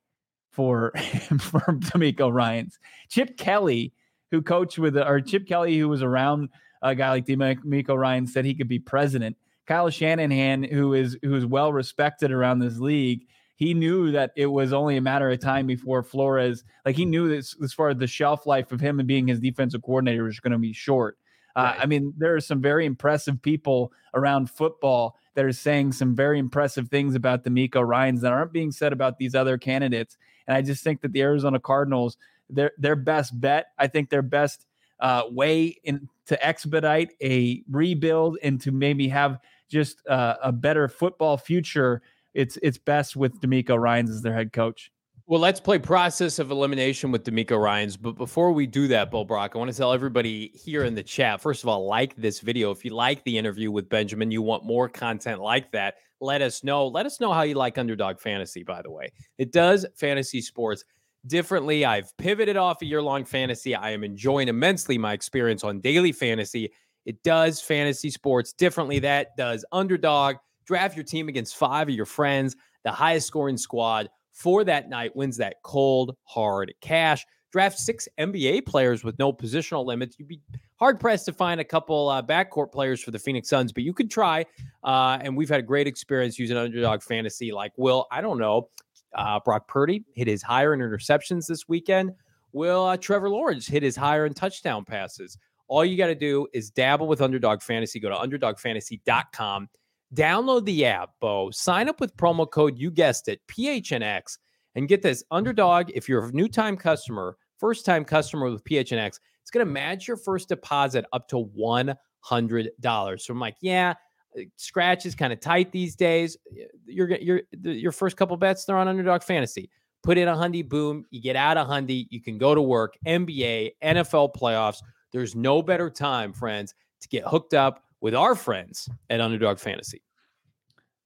[0.51, 0.91] for
[1.39, 2.79] for DeMeco Ryan's.
[3.09, 3.93] Chip Kelly,
[4.31, 6.49] who coached with or Chip Kelly, who was around
[6.81, 9.37] a guy like DeMeco Ryan, said he could be president.
[9.67, 13.27] Kyle Shanahan, who is who is well respected around this league,
[13.59, 17.29] he knew that it was only a matter of time before Flores, like he knew
[17.29, 20.39] this as far as the shelf life of him and being his defensive coordinator was
[20.39, 21.18] going to be short.
[21.55, 21.81] Uh, Right.
[21.81, 26.39] I mean, there are some very impressive people around football that are saying some very
[26.39, 30.17] impressive things about the DeMeco Ryans that aren't being said about these other candidates.
[30.47, 32.17] And I just think that the Arizona Cardinals,
[32.49, 34.65] their their best bet, I think their best
[34.99, 39.39] uh, way in to expedite a rebuild and to maybe have
[39.69, 42.01] just uh, a better football future.
[42.33, 44.91] It's it's best with DeMeco Ryans as their head coach.
[45.29, 47.95] Well, let's play process of elimination with DeMeco Ryans.
[47.97, 51.03] But before we do that, Bo Brock, I want to tell everybody here in the
[51.03, 52.71] chat first of all, like this video.
[52.71, 56.63] If you like the interview with Benjamin, you want more content like that, let us
[56.63, 56.87] know.
[56.87, 59.11] Let us know how you like Underdog Fantasy, by the way.
[59.37, 60.83] It does fantasy sports
[61.27, 61.85] differently.
[61.85, 63.75] I've pivoted off a year long fantasy.
[63.75, 66.71] I am enjoying immensely my experience on daily fantasy.
[67.05, 68.97] It does fantasy sports differently.
[68.97, 70.37] That does Underdog.
[70.65, 74.09] Draft your team against five of your friends, the highest scoring squad
[74.39, 77.25] for that night wins that cold, hard cash.
[77.51, 80.17] Draft six NBA players with no positional limits.
[80.17, 80.39] You'd be
[80.77, 83.91] hard pressed to find a couple uh, backcourt players for the Phoenix Suns, but you
[83.91, 84.45] could try.
[84.83, 87.51] Uh, and we've had a great experience using underdog fantasy.
[87.51, 88.69] Like, Will, I don't know,
[89.15, 92.11] uh, Brock Purdy hit his higher in interceptions this weekend.
[92.53, 95.37] Will uh, Trevor Lawrence hit his higher in touchdown passes?
[95.67, 97.99] All you got to do is dabble with underdog fantasy.
[97.99, 99.69] Go to underdogfantasy.com
[100.15, 101.51] Download the app, Bo.
[101.51, 104.37] Sign up with promo code, you guessed it, PHNX,
[104.75, 105.91] and get this underdog.
[105.93, 110.07] If you're a new time customer, first time customer with PHNX, it's going to match
[110.07, 113.21] your first deposit up to $100.
[113.21, 113.93] So I'm like, yeah,
[114.37, 116.37] uh, scratch is kind of tight these days.
[116.85, 119.69] You're, you're, your first couple bets, they're on underdog fantasy.
[120.01, 122.95] Put in a hundy, boom, you get out a hundy, you can go to work.
[123.05, 124.77] NBA, NFL playoffs.
[125.11, 130.01] There's no better time, friends, to get hooked up with our friends at Underdog Fantasy.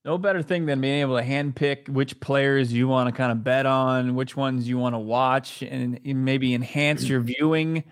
[0.04, 3.42] No better thing than being able to handpick which players you want to kind of
[3.42, 7.84] bet on, which ones you want to watch, and maybe enhance your viewing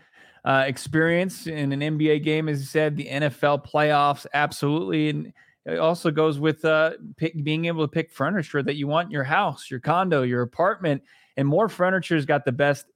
[0.45, 2.51] uh, experience in an NBA game.
[2.51, 5.09] As you said, the NFL playoffs, absolutely.
[5.09, 5.33] And
[5.65, 9.13] it also goes with uh, pick, being able to pick furniture that you want in
[9.13, 11.03] your house, your condo, your apartment.
[11.39, 12.87] And More Furniture's got the best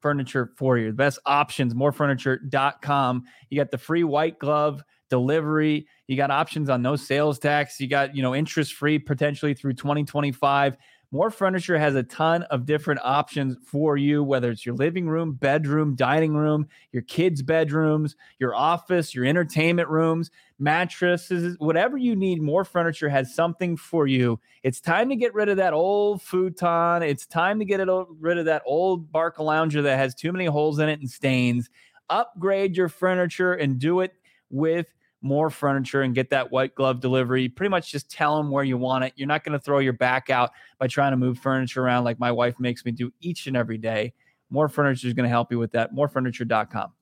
[0.00, 3.24] furniture for you, the best options, morefurniture.com.
[3.50, 5.86] You got the free white glove delivery.
[6.06, 7.78] You got options on no sales tax.
[7.78, 10.78] You got, you know, interest free potentially through 2025.
[11.10, 15.34] More Furniture has a ton of different options for you, whether it's your living room,
[15.34, 22.40] bedroom, dining room, your kids' bedrooms, your office, your entertainment rooms, mattresses, whatever you need.
[22.40, 24.40] More Furniture has something for you.
[24.62, 27.02] It's time to get rid of that old futon.
[27.02, 30.88] It's time to get rid of that old Barcalounger that has too many holes in
[30.88, 31.68] it and stains.
[32.08, 34.14] Upgrade your furniture and do it
[34.48, 34.86] with
[35.22, 37.48] more furniture and get that white glove delivery.
[37.48, 39.12] Pretty much just tell them where you want it.
[39.16, 42.18] You're not going to throw your back out by trying to move furniture around like
[42.18, 44.12] my wife makes me do each and every day.
[44.50, 45.94] More furniture is going to help you with that.
[45.94, 46.92] Morefurniture.com.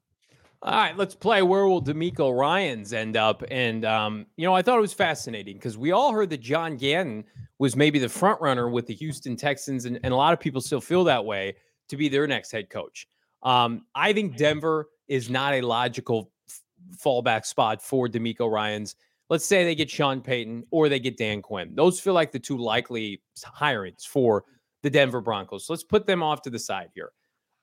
[0.63, 1.41] All right, let's play.
[1.41, 3.43] Where will DeMeco Ryans end up?
[3.51, 6.77] And um, you know, I thought it was fascinating because we all heard that John
[6.77, 7.25] Gannon
[7.59, 10.61] was maybe the front runner with the Houston Texans, and, and a lot of people
[10.61, 11.57] still feel that way
[11.89, 13.09] to be their next head coach.
[13.43, 16.31] Um, I think Denver is not a logical
[16.97, 18.97] fallback spot for DeMeco Ryans.
[19.29, 21.73] Let's say they get Sean Payton or they get Dan Quinn.
[21.75, 24.45] Those feel like the two likely hirings for
[24.83, 25.67] the Denver Broncos.
[25.67, 27.13] So let's put them off to the side here.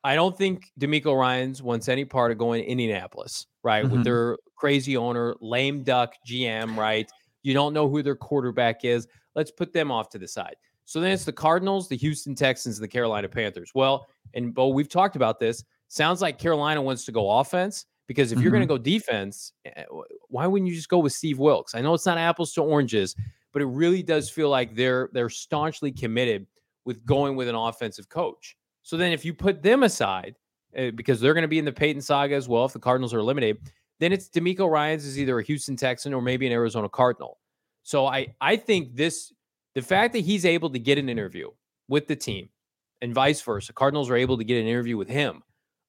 [0.03, 3.83] I don't think DeMeco Ryans wants any part of going to Indianapolis, right?
[3.83, 3.93] Mm-hmm.
[3.93, 7.09] With their crazy owner, lame duck GM, right?
[7.43, 9.07] You don't know who their quarterback is.
[9.35, 10.55] Let's put them off to the side.
[10.85, 13.71] So then it's the Cardinals, the Houston Texans, and the Carolina Panthers.
[13.75, 15.63] Well, and Bo, we've talked about this.
[15.89, 17.85] Sounds like Carolina wants to go offense.
[18.07, 18.43] Because if mm-hmm.
[18.43, 19.83] you're going to go defense, eh,
[20.29, 21.75] why wouldn't you just go with Steve Wilks?
[21.75, 23.15] I know it's not apples to oranges,
[23.51, 26.47] but it really does feel like they're they're staunchly committed
[26.85, 28.55] with going with an offensive coach.
[28.83, 30.35] So then, if you put them aside,
[30.77, 33.13] uh, because they're going to be in the Payton saga as well, if the Cardinals
[33.13, 33.57] are eliminated,
[33.99, 37.39] then it's DeMeco Ryans is either a Houston Texan or maybe an Arizona Cardinal.
[37.83, 39.33] So I I think this
[39.75, 41.49] the fact that he's able to get an interview
[41.89, 42.49] with the team
[43.01, 45.43] and vice versa, Cardinals are able to get an interview with him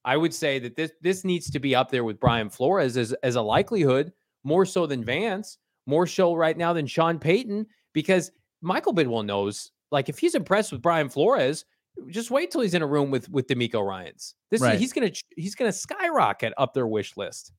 [0.09, 3.12] I would say that this this needs to be up there with Brian Flores as,
[3.22, 4.11] as a likelihood,
[4.42, 8.32] more so than Vance, more so right now than Sean Payton, because
[8.62, 11.66] Michael Bidwill knows, like if he's impressed with Brian Flores,
[12.09, 14.34] just wait till he's in a room with with DeMeco Ryans.
[14.50, 14.78] This right.
[14.78, 17.52] he's gonna he's gonna skyrocket up their wish list.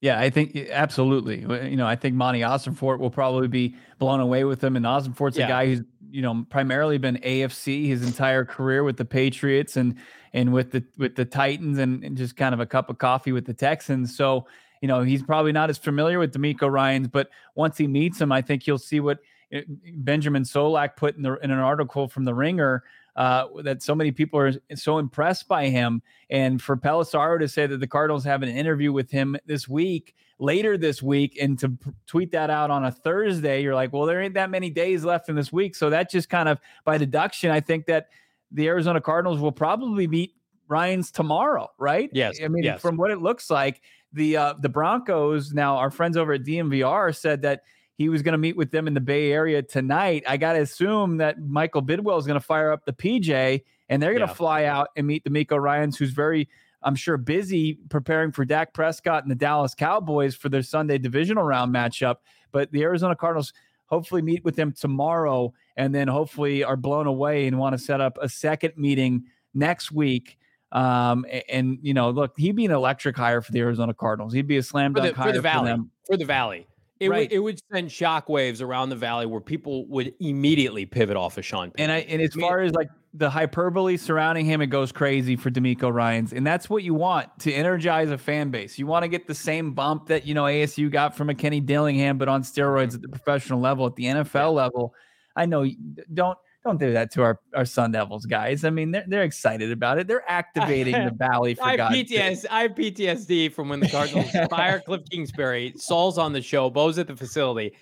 [0.00, 1.40] Yeah, I think absolutely.
[1.40, 4.76] You know, I think Monti Ossenfort will probably be blown away with him.
[4.76, 5.46] And Ossenfort's yeah.
[5.46, 9.96] a guy who's you know primarily been AFC his entire career with the Patriots and
[10.32, 13.32] and with the with the Titans and, and just kind of a cup of coffee
[13.32, 14.16] with the Texans.
[14.16, 14.46] So
[14.80, 18.32] you know he's probably not as familiar with DeMeco Ryans, but once he meets him,
[18.32, 19.18] I think he'll see what
[19.52, 19.62] eh,
[19.94, 22.84] Benjamin Solak put in the in an article from the Ringer
[23.16, 26.02] uh, that so many people are so impressed by him.
[26.28, 30.14] And for Pelissero to say that the Cardinals have an interview with him this week,
[30.38, 34.06] later this week, and to p- tweet that out on a Thursday, you're like, well,
[34.06, 35.74] there ain't that many days left in this week.
[35.74, 38.08] So that just kind of by deduction, I think that
[38.52, 40.34] the Arizona Cardinals will probably beat
[40.68, 42.10] Ryans tomorrow, right?
[42.12, 42.38] Yes.
[42.42, 42.80] I mean, yes.
[42.80, 43.82] from what it looks like,
[44.12, 47.62] the uh, the Broncos now, our friends over at DNVR said that
[48.00, 50.24] he was going to meet with them in the Bay Area tonight.
[50.26, 54.02] I got to assume that Michael Bidwill is going to fire up the PJ and
[54.02, 54.34] they're going to yeah.
[54.34, 56.48] fly out and meet DeMeco Ryans, who's very,
[56.82, 61.44] I'm sure, busy preparing for Dak Prescott and the Dallas Cowboys for their Sunday divisional
[61.44, 62.16] round matchup.
[62.52, 63.52] But the Arizona Cardinals
[63.84, 68.00] hopefully meet with them tomorrow and then hopefully are blown away and want to set
[68.00, 70.38] up a second meeting next week.
[70.72, 74.32] Um, and, you know, look, he'd be an electric hire for the Arizona Cardinals.
[74.32, 75.64] He'd be a slam dunk for the, hire for the Valley.
[75.64, 75.90] For, them.
[76.06, 76.66] for the Valley.
[77.00, 77.20] It, right.
[77.20, 81.46] would, it would send shockwaves around the valley where people would immediately pivot off of
[81.46, 81.90] Sean Payton.
[81.90, 85.50] And I and as far as like the hyperbole surrounding him, it goes crazy for
[85.50, 86.34] DeMeco Ryans.
[86.34, 88.78] And that's what you want to energize a fan base.
[88.78, 91.60] You want to get the same bump that, you know, ASU got from a Kenny
[91.60, 92.96] Dillingham, but on steroids mm-hmm.
[92.96, 94.46] at the professional level, at the NFL yeah.
[94.46, 94.94] level.
[95.34, 95.66] I know
[96.12, 98.64] don't don't do that to our, our Sun Devils guys.
[98.64, 100.06] I mean, they're, they're excited about it.
[100.06, 104.30] They're activating the Valley for I God's PTS, I have PTSD from when the Cardinals
[104.50, 105.72] fire Cliff Kingsbury.
[105.76, 106.68] Saul's on the show.
[106.68, 107.74] Bo's at the facility.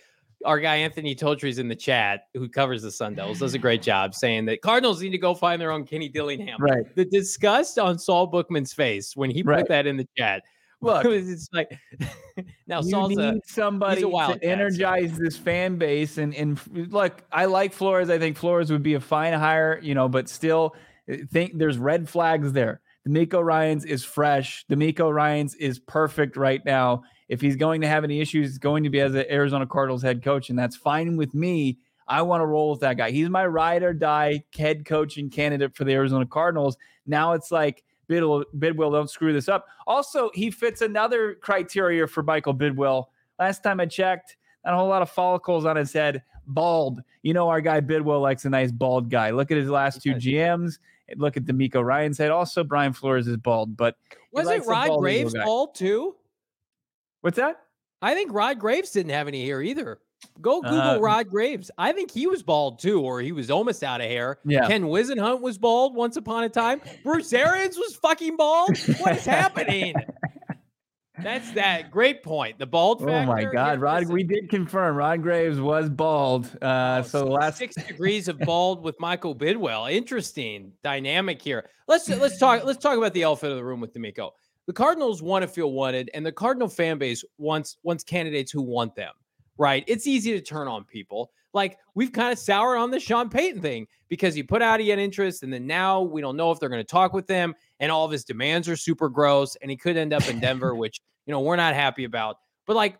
[0.44, 3.82] Our guy Anthony Totry's in the chat, who covers the Sun Devils, does a great
[3.82, 6.60] job saying that Cardinals need to go find their own Kenny Dillingham.
[6.60, 6.94] Right.
[6.94, 9.60] The disgust on Saul Bookman's face when he right.
[9.60, 10.42] put that in the chat
[10.80, 11.76] Look, it's like
[12.66, 15.22] now you need somebody to energize so.
[15.22, 16.18] this fan base.
[16.18, 16.60] And and
[16.92, 18.10] look, I like Flores.
[18.10, 20.76] I think Flores would be a fine hire, you know, but still,
[21.08, 22.80] eh, think there's red flags there.
[23.08, 24.64] DeMeco Ryans is fresh.
[24.70, 27.02] DeMeco Ryans is perfect right now.
[27.28, 30.02] If he's going to have any issues, it's going to be as an Arizona Cardinals
[30.02, 31.78] head coach, and that's fine with me.
[32.06, 33.10] I want to roll with that guy.
[33.10, 36.76] He's my ride or die head coaching candidate for the Arizona Cardinals.
[37.06, 39.66] Now it's like Bidwill, Bidwill, don't screw this up.
[39.86, 43.06] Also, he fits another criteria for Michael Bidwill.
[43.38, 47.02] Last time I checked, not a whole lot of follicles on his head, bald.
[47.22, 49.30] You know, our guy Bidwill likes a nice bald guy.
[49.30, 50.78] Look at his last two GMs.
[51.16, 52.30] Look at DeMeco Ryans head.
[52.30, 53.96] Also, Brian Flores is bald, but
[54.32, 56.16] was it Rod bald Graves bald too?
[57.20, 57.60] What's that?
[58.02, 60.00] I think Rod Graves didn't have any hair either.
[60.40, 61.70] Go Google uh, Rod Graves.
[61.78, 64.38] I think he was bald too, or he was almost out of hair.
[64.44, 64.66] Yeah.
[64.66, 66.80] Ken Whisenhunt was bald once upon a time.
[67.02, 68.78] Bruce Arians was fucking bald.
[69.00, 69.94] What is happening?
[71.22, 72.60] That's that great point.
[72.60, 73.12] The bald factor.
[73.12, 74.06] Oh my God, yeah, Rod!
[74.06, 76.46] We did confirm Rod Graves was bald.
[76.62, 79.92] Uh, oh, so the last six degrees of bald with Michael Bidwill.
[79.92, 81.68] Interesting dynamic here.
[81.88, 82.64] Let's let's talk.
[82.64, 84.30] Let's talk about the elephant of the room with DeMeco.
[84.66, 88.62] The Cardinals want to feel wanted, and the Cardinal fan base wants wants candidates who
[88.62, 89.12] want them
[89.58, 89.84] right?
[89.86, 91.30] It's easy to turn on people.
[91.52, 94.88] Like we've kind of soured on the Sean Payton thing because he put out he
[94.88, 97.54] had interest, and then now we don't know if they're going to talk with him,
[97.80, 100.74] and all of his demands are super gross, and he could end up in Denver,
[100.76, 102.36] which you know we're not happy about.
[102.66, 102.98] But like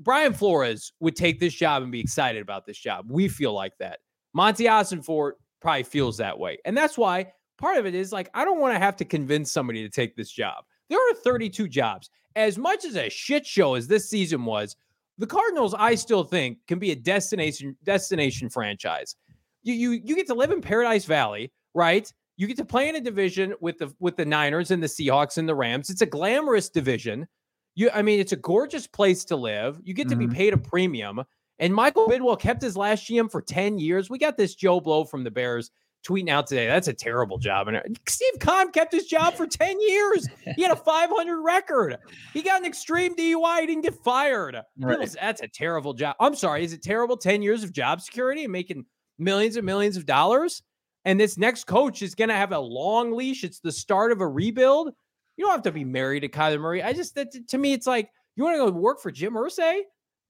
[0.00, 3.06] Brian Flores would take this job and be excited about this job.
[3.10, 4.00] We feel like that.
[4.32, 8.44] Monti Ossenfort probably feels that way, and that's why part of it is like I
[8.44, 10.64] don't want to have to convince somebody to take this job.
[10.88, 12.10] There are 32 jobs.
[12.36, 14.76] As much as a shit show as this season was,
[15.18, 19.16] the Cardinals, I still think, can be a destination destination franchise.
[19.62, 22.12] You you you get to live in Paradise Valley, right?
[22.36, 25.38] You get to play in a division with the with the Niners and the Seahawks
[25.38, 25.90] and the Rams.
[25.90, 27.26] It's a glamorous division.
[27.74, 29.80] You, I mean, it's a gorgeous place to live.
[29.84, 30.28] You get to mm-hmm.
[30.28, 31.22] be paid a premium.
[31.58, 34.10] And Michael Bidwill kept his last GM for 10 years.
[34.10, 35.70] We got this Joe Blow from the Bears
[36.06, 36.66] tweeting out today.
[36.66, 37.68] That's a terrible job.
[37.68, 40.28] And uh, Steve Keim kept his job for 10 years.
[40.54, 41.98] He had a 500 record.
[42.32, 43.60] He got an extreme DUI.
[43.60, 44.56] He didn't get fired.
[44.78, 45.16] Right.
[45.20, 46.16] That's a terrible job.
[46.20, 46.64] I'm sorry.
[46.64, 47.16] Is it terrible?
[47.16, 48.84] 10 years of job security and making
[49.18, 50.62] millions and millions of dollars?
[51.04, 53.44] And this next coach is going to have a long leash.
[53.44, 54.92] It's the start of a rebuild.
[55.36, 56.82] You don't have to be married to Kyler Murray.
[56.82, 59.82] I just, that, to me, it's like, you want to go work for Jim Irsay?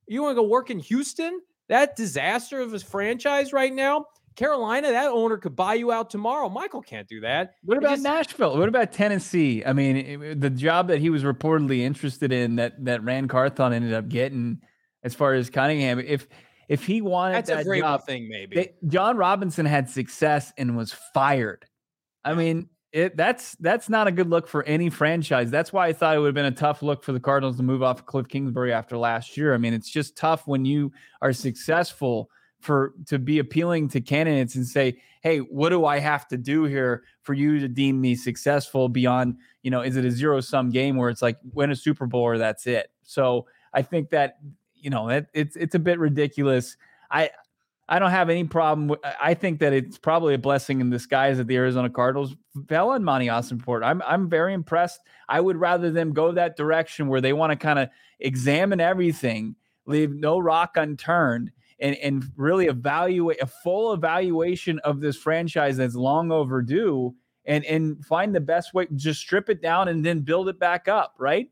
[0.08, 1.40] You want to go work in Houston?
[1.68, 4.04] That disaster of his franchise right now
[4.36, 6.48] Carolina, that owner could buy you out tomorrow.
[6.48, 7.54] Michael can't do that.
[7.64, 8.58] What about just, Nashville?
[8.58, 9.64] What about Tennessee?
[9.64, 13.94] I mean, the job that he was reportedly interested in that that Ran Carthon ended
[13.94, 14.60] up getting,
[15.02, 16.28] as far as Cunningham, if
[16.68, 18.56] if he wanted that's that a great job, thing, maybe.
[18.56, 21.64] They, Jon Robinson had success and was fired.
[22.22, 25.50] I mean, it that's that's not a good look for any franchise.
[25.50, 27.62] That's why I thought it would have been a tough look for the Cardinals to
[27.62, 29.54] move off Cliff Kingsbury after last year.
[29.54, 32.28] I mean, it's just tough when you are successful
[32.60, 36.64] for to be appealing to candidates and say, "Hey, what do I have to do
[36.64, 40.70] here for you to deem me successful beyond, you know, is it a zero sum
[40.70, 44.38] game where it's like win a Super Bowl or that's it?" So, I think that,
[44.74, 46.76] you know, it, it's it's a bit ridiculous.
[47.10, 47.30] I
[47.88, 48.88] I don't have any problem.
[48.88, 52.34] With, I think that it's probably a blessing in disguise that the Arizona Cardinals
[52.68, 53.84] fell on Monti Ossenfort.
[53.84, 55.00] I'm I'm very impressed.
[55.28, 57.88] I would rather them go that direction where they want to kind of
[58.18, 59.54] examine everything,
[59.86, 65.94] leave no rock unturned, and and really evaluate a full evaluation of this franchise that's
[65.94, 67.14] long overdue
[67.44, 70.88] and and find the best way just strip it down and then build it back
[70.88, 71.50] up right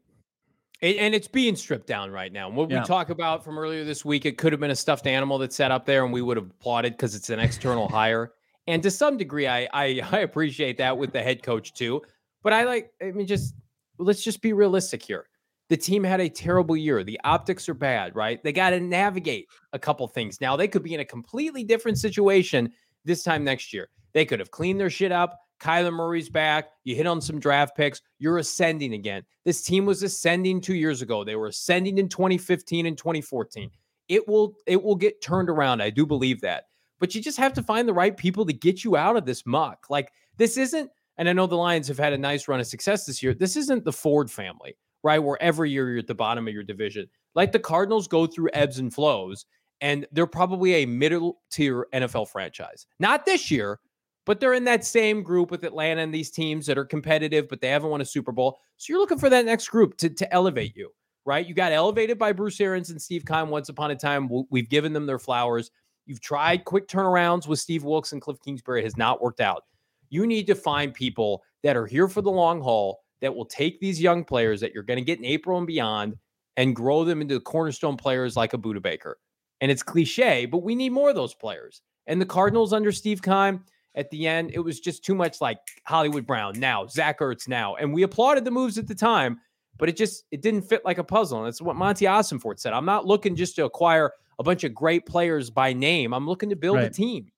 [0.82, 2.48] And it's being stripped down right now.
[2.48, 2.80] And what yeah.
[2.80, 5.50] we talk about from earlier this week, it could have been a stuffed animal that
[5.50, 8.32] sat up there and we would have applauded because it's an external hire.
[8.66, 12.02] And to some degree, I, I I appreciate that with the head coach too.
[12.42, 13.54] But I like, I mean, just
[13.98, 15.26] let's just be realistic here.
[15.68, 17.02] The team had a terrible year.
[17.02, 18.42] The optics are bad, right?
[18.42, 20.40] They got to navigate a couple things.
[20.40, 22.72] Now they could be in a completely different situation
[23.04, 23.88] this time next year.
[24.12, 25.38] They could have cleaned their shit up.
[25.60, 26.66] Kyler Murray's back.
[26.84, 28.02] You hit on some draft picks.
[28.18, 29.22] You're ascending again.
[29.44, 31.24] This team was ascending two years ago.
[31.24, 33.70] They were ascending in 2015 and 2014.
[34.08, 35.80] It will it will get turned around.
[35.80, 36.64] I do believe that.
[36.98, 39.46] But you just have to find the right people to get you out of this
[39.46, 39.86] muck.
[39.88, 43.06] Like this isn't, and I know the Lions have had a nice run of success
[43.06, 43.34] this year.
[43.34, 45.20] This isn't the Ford family, right?
[45.20, 47.06] Where every year you're at the bottom of your division.
[47.36, 49.46] Like the Cardinals go through ebbs and flows,
[49.80, 52.86] and they're probably a middle tier NFL franchise.
[52.98, 53.78] Not this year,
[54.24, 57.60] but they're in that same group with Atlanta and these teams that are competitive, but
[57.60, 58.58] they haven't won a Super Bowl.
[58.78, 60.90] So you're looking for that next group to, to elevate you,
[61.26, 61.46] right?
[61.46, 64.28] You got elevated by Bruce Arians and Steve Keim once upon a time.
[64.50, 65.70] We've given them their flowers.
[66.06, 68.80] You've tried quick turnarounds with Steve Wilks and Cliff Kingsbury.
[68.80, 69.64] It has not worked out.
[70.08, 73.80] You need to find people that are here for the long haul that will take
[73.80, 76.16] these young players that you're going to get in April and beyond
[76.56, 79.18] and grow them into cornerstone players like a Budda Baker.
[79.60, 81.82] And it's cliche, but we need more of those players.
[82.06, 85.58] And the Cardinals under Steve Keim, at the end, it was just too much like
[85.84, 87.76] Hollywood Brown now, Zach Ertz now.
[87.76, 89.40] And we applauded the moves at the time,
[89.78, 91.38] but it just it didn't fit like a puzzle.
[91.38, 92.72] And that's what Monti Ossenfort said.
[92.72, 96.12] I'm not looking just to acquire a bunch of great players by name.
[96.12, 96.86] I'm looking to build right.
[96.86, 97.30] a team.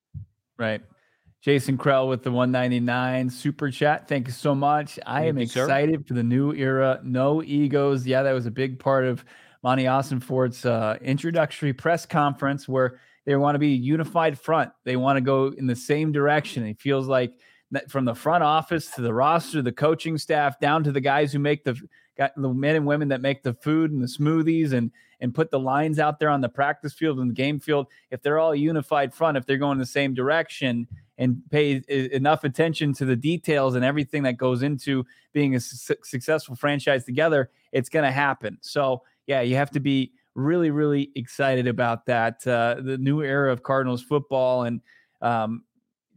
[0.58, 0.82] Right.
[1.40, 4.08] Jason Krell with the 199 super chat.
[4.08, 4.98] Thank you so much.
[5.06, 6.04] I Thank am excited sir.
[6.08, 7.00] for the new era.
[7.04, 8.06] No egos.
[8.06, 9.24] Yeah, that was a big part of
[9.62, 14.72] Monti Ossenfort's uh, introductory press conference where they want to be a unified front.
[14.84, 16.64] They want to go in the same direction.
[16.66, 17.34] It feels like
[17.88, 21.38] from the front office to the roster, the coaching staff, down to the guys who
[21.38, 21.76] make the
[22.16, 25.50] got the men and women that make the food and the smoothies and and put
[25.50, 27.86] the lines out there on the practice field and the game field.
[28.10, 30.86] If they're all unified front, if they're going the same direction
[31.18, 35.94] and pay enough attention to the details and everything that goes into being a su-
[36.02, 38.58] successful franchise together, it's going to happen.
[38.60, 42.46] So yeah, you have to be really, really excited about that.
[42.46, 44.80] Uh, the new era of Cardinals football and
[45.22, 45.64] um,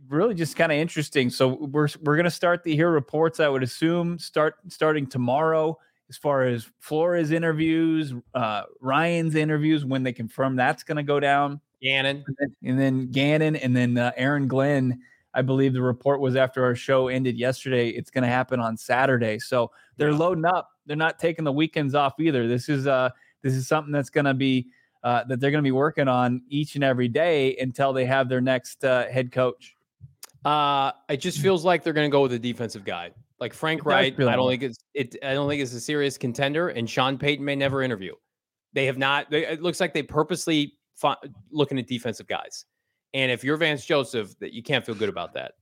[0.10, 1.30] really just kind of interesting.
[1.30, 3.39] So we're we're gonna start to hear reports.
[3.39, 5.78] I would assume start starting tomorrow
[6.10, 11.20] as far as Flores interviews, uh, Ryan's interviews when they confirm that's going to go
[11.20, 11.62] down.
[11.82, 14.99] Gannon and then, and then Gannon and then uh, Aaron Glenn.
[15.34, 17.89] I believe the report was after our show ended yesterday.
[17.89, 19.38] It's going to happen on Saturday.
[19.39, 20.71] So they're loading up.
[20.88, 22.47] They're not taking the weekends off either.
[22.47, 23.09] This is uh
[23.43, 24.67] this is something that's going to be
[25.03, 28.27] uh, that they're going to be working on each and every day until they have
[28.27, 29.75] their next uh, head coach.
[30.45, 33.86] Uh, it just feels like they're going to go with a defensive guy, like Frank
[33.86, 34.19] Reich.
[34.19, 35.15] I don't think it's it.
[35.23, 38.13] I don't think it's a serious contender, and Sean Payton may never interview.
[38.73, 39.30] They have not.
[39.30, 41.18] They, it looks like they purposely fi-
[41.52, 42.66] looking at defensive guys.
[43.14, 45.54] And if you're Vance Joseph, that you can't feel good about that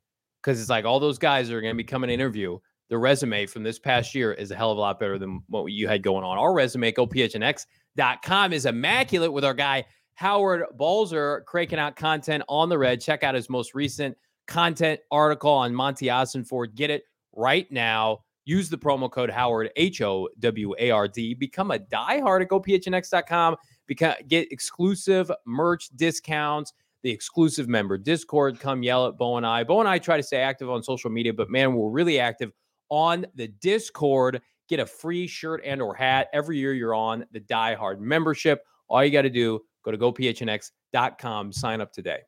[0.42, 2.60] because it's like all those guys are going to be coming to interview
[2.90, 5.66] the resume from this past year is a hell of a lot better than what
[5.66, 6.38] you had going on.
[6.38, 9.86] Our resume, gophnx.com, is immaculate with our guy
[10.16, 13.02] Howard Balzer cranking out content on the red.
[13.02, 14.18] Check out his most recent
[14.48, 16.76] content article on Monti Ossenfort.
[16.76, 17.04] Get it
[17.36, 18.20] right now.
[18.46, 21.34] Use the promo code Howard, H O W A R D.
[21.34, 23.58] Become a diehard at gophnx.com.
[23.96, 26.74] Get exclusive merch discounts,
[27.04, 28.60] the exclusive member Discord.
[28.60, 29.64] Come yell at Bo and I.
[29.64, 32.52] Bo and I try to stay active on social media, but man, we're really active
[32.90, 34.42] on the Discord.
[34.68, 38.64] Get a free shirt and or hat every year you're on the Die Hard membership.
[38.90, 42.20] All you got to do, go to gophnx.com, sign up today.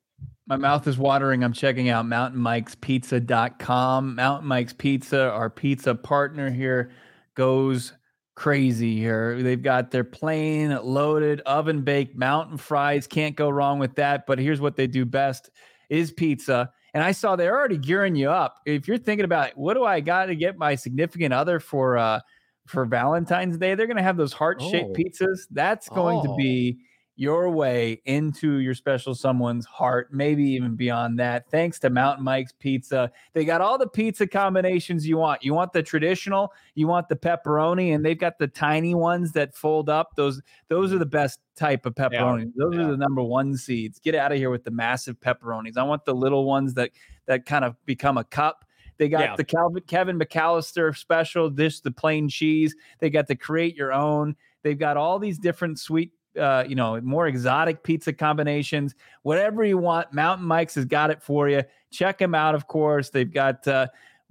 [0.48, 1.44] My mouth is watering.
[1.44, 4.16] I'm checking out mountainmikespizza.com.
[4.16, 6.92] Mountain Mike's Pizza, our pizza partner here,
[7.36, 7.94] goes
[8.40, 9.44] crazy here.
[9.44, 13.06] They've got their plain, loaded, oven baked mountain fries.
[13.06, 14.26] Can't go wrong with that.
[14.26, 15.50] But here's what they do best
[15.90, 16.72] is pizza.
[16.94, 18.56] And I saw they're already gearing you up.
[18.66, 22.22] If you're thinking about what do I got to get my significant other for uh
[22.66, 24.94] for Valentine's Day, they're gonna have those heart-shaped oh.
[24.94, 25.42] pizzas.
[25.52, 26.24] That's going oh.
[26.24, 26.80] to be
[27.20, 31.52] your way into your special someone's heart, maybe even beyond that.
[31.52, 33.12] Thanks to Mountain Mike's Pizza.
[33.34, 35.44] They got all the pizza combinations you want.
[35.44, 39.54] You want the traditional, you want the pepperoni, and they've got the tiny ones that
[39.54, 40.16] fold up.
[40.16, 42.46] Those those are the best type of pepperoni.
[42.46, 42.86] Yeah, those yeah.
[42.86, 44.00] are the number one seeds.
[44.00, 45.76] Get out of here with the massive pepperonis.
[45.76, 46.92] I want the little ones that
[47.26, 48.64] that kind of become a cup.
[48.98, 49.36] They got yeah.
[49.36, 52.74] the Calvin, Kevin McAllister special dish, the plain cheese.
[53.00, 54.38] They got the create your own.
[54.64, 59.78] They've got all these different sweet uh, you know, more exotic pizza combinations, whatever you
[59.78, 60.12] want.
[60.14, 61.64] Mountain Mike's has got it for you.
[61.92, 63.10] Check them out, of course.
[63.10, 63.88] They've got uh,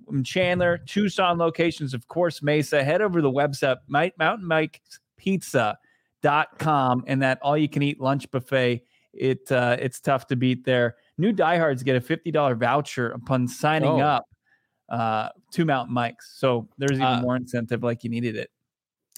[0.08, 2.84] um, Chandler, Tucson locations, of course, Mesa.
[2.84, 8.30] Head over to the website, Mountain Mike's Pizza.com, and that all you can eat lunch
[8.30, 8.84] buffet.
[9.14, 10.96] It uh, it's tough to beat there.
[11.16, 14.06] New diehards get a fifty dollar voucher upon signing Oh.
[14.06, 14.24] up
[14.88, 16.34] uh, to Mountain Mike's.
[16.38, 18.50] So there's even Uh, more incentive, like you needed it.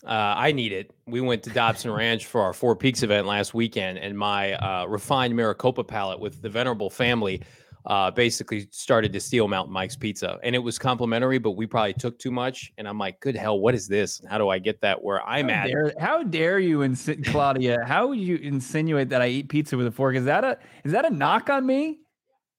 [0.04, 0.92] Uh, I need it.
[1.06, 4.86] We went to Dobson Ranch for our Four Peaks event last weekend, and my uh,
[4.86, 7.42] refined Maricopa palate with the venerable family
[7.86, 11.94] uh, basically started to steal Mountain Mike's pizza, and it was complimentary, but we probably
[11.94, 12.72] took too much.
[12.78, 14.20] And I'm like, "Good hell, what is this?
[14.28, 17.78] How do I get that where I'm how at?" Dare, how dare you, insi- Claudia?
[17.86, 20.16] How would you insinuate that I eat pizza with a fork?
[20.16, 22.00] Is that a is that a knock on me?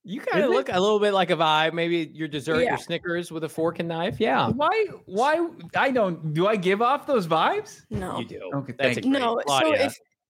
[0.04, 0.56] You kind of Isn't it?
[0.56, 1.74] look a little bit like a vibe.
[1.74, 2.70] Maybe your dessert, Yeah.
[2.70, 4.20] your Snickers with a fork and knife.
[4.20, 4.86] Yeah, Why?
[5.06, 5.48] Why?
[5.76, 6.34] I don't.
[6.34, 7.82] Do I give off those vibes?
[7.92, 8.18] No.
[8.20, 8.50] you do.
[8.56, 9.80] Okay, That's a thank great, No, so if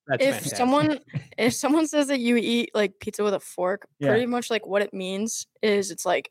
[0.08, 0.58] that's if fantastic.
[0.58, 1.00] someone
[1.38, 4.10] if someone says that you eat like pizza with a fork, Yeah.
[4.10, 6.30] pretty much like what it means is it's like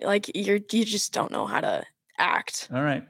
[0.00, 1.84] like you're you just don't know how to
[2.18, 2.68] act.
[2.72, 3.04] All right.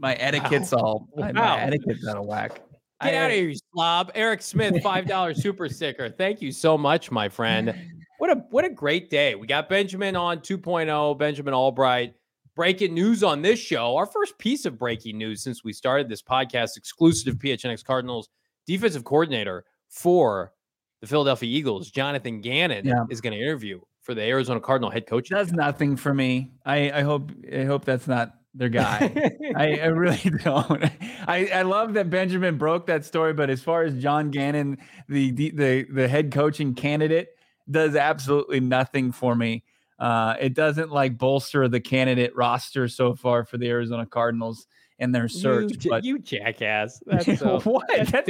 [0.00, 1.56] My etiquette's all my, Wow.
[1.56, 2.60] my etiquette's out of whack.
[3.02, 4.10] Get I- out of uh here, you slob.
[4.14, 6.08] Eric Smith, five dollar super sticker.
[6.10, 7.74] Thank you so much, my friend.
[8.20, 9.34] What a what a great day.
[9.34, 12.14] We got Benjamin on 2.0, Benjamin Albright.
[12.54, 13.96] Breaking news on this show.
[13.96, 18.28] Our first piece of breaking news since we started this podcast, exclusive PHNX Cardinals
[18.66, 20.52] defensive coordinator for
[21.00, 23.04] the Philadelphia Eagles, Jonathan Gannon, Yeah.
[23.08, 25.30] is going to interview for the Arizona Cardinal head coach.
[25.30, 26.50] Does nothing for me.
[26.66, 29.32] I, I hope I hope that's not their guy.
[29.56, 30.84] I, I really don't.
[31.26, 34.76] I, I love that Benjamin broke that story, but as far as John Gannon,
[35.08, 37.30] the the the, the head coaching candidate,
[37.70, 39.64] does absolutely nothing for me.
[39.98, 44.66] Uh, it doesn't like bolster the candidate roster so far for the Arizona Cardinals
[44.98, 45.84] and their search.
[45.84, 47.02] you, but you jackass.
[47.06, 47.86] That's so, what?
[47.88, 48.28] that's That's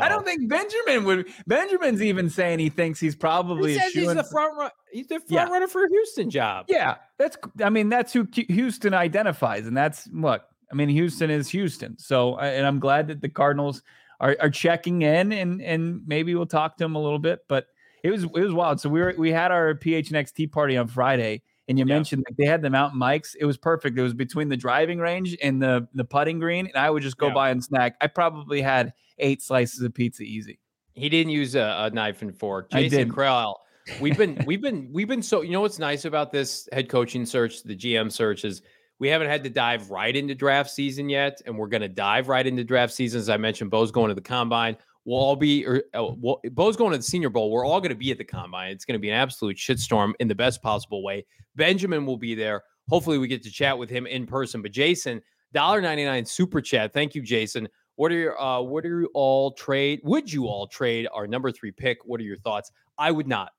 [0.00, 1.28] I don't think Benjamin would.
[1.46, 4.70] Benjamin's even saying he thinks he's probably He a says he's the front run.
[4.92, 5.48] He's the front Yeah.
[5.48, 6.66] runner for a Houston job.
[6.68, 7.36] Yeah, that's.
[7.62, 10.88] I mean, that's who Houston identifies, and that's what I mean.
[10.88, 11.96] Houston is Houston.
[11.98, 13.82] So, and I'm glad that the Cardinals
[14.20, 17.40] are, are checking in, and and maybe we'll talk to him a little bit.
[17.48, 17.66] But
[18.02, 18.80] it was it was wild.
[18.80, 21.94] So we were we had our PHNX tea party on Friday, and you Yeah.
[21.94, 23.34] mentioned like they had the mountain mics.
[23.38, 23.98] It was perfect.
[23.98, 27.16] It was between the driving range and the the putting green, and I would just
[27.18, 27.34] go Yeah.
[27.34, 27.96] by and snack.
[28.00, 30.58] I probably had eight slices of pizza easy.
[30.94, 32.70] He didn't use a, a knife and fork.
[32.70, 33.10] Jason.
[33.10, 33.54] Krell.
[34.00, 37.24] We've been we've been we've been so you know what's nice about this head coaching
[37.26, 38.62] search, the GM search is
[39.00, 42.26] we haven't had to dive right into draft season yet, and we're going to dive
[42.28, 43.20] right into draft season.
[43.20, 44.76] As I mentioned, Bo's going to the combine.
[45.08, 47.50] We'll all be, or uh, well, Bo's going to the Senior Bowl.
[47.50, 48.72] We're all going to be at the combine.
[48.72, 51.24] It's going to be an absolute shitstorm in the best possible way.
[51.56, 52.62] Benjamin will be there.
[52.90, 54.60] Hopefully, we get to chat with him in person.
[54.60, 55.22] But Jason,
[55.54, 56.92] $1.99 super chat.
[56.92, 57.66] Thank you, Jason.
[57.96, 60.00] What are your uh what are you all trade?
[60.04, 62.04] Would you all trade our number three pick?
[62.04, 62.70] What are your thoughts?
[62.98, 63.52] I would not.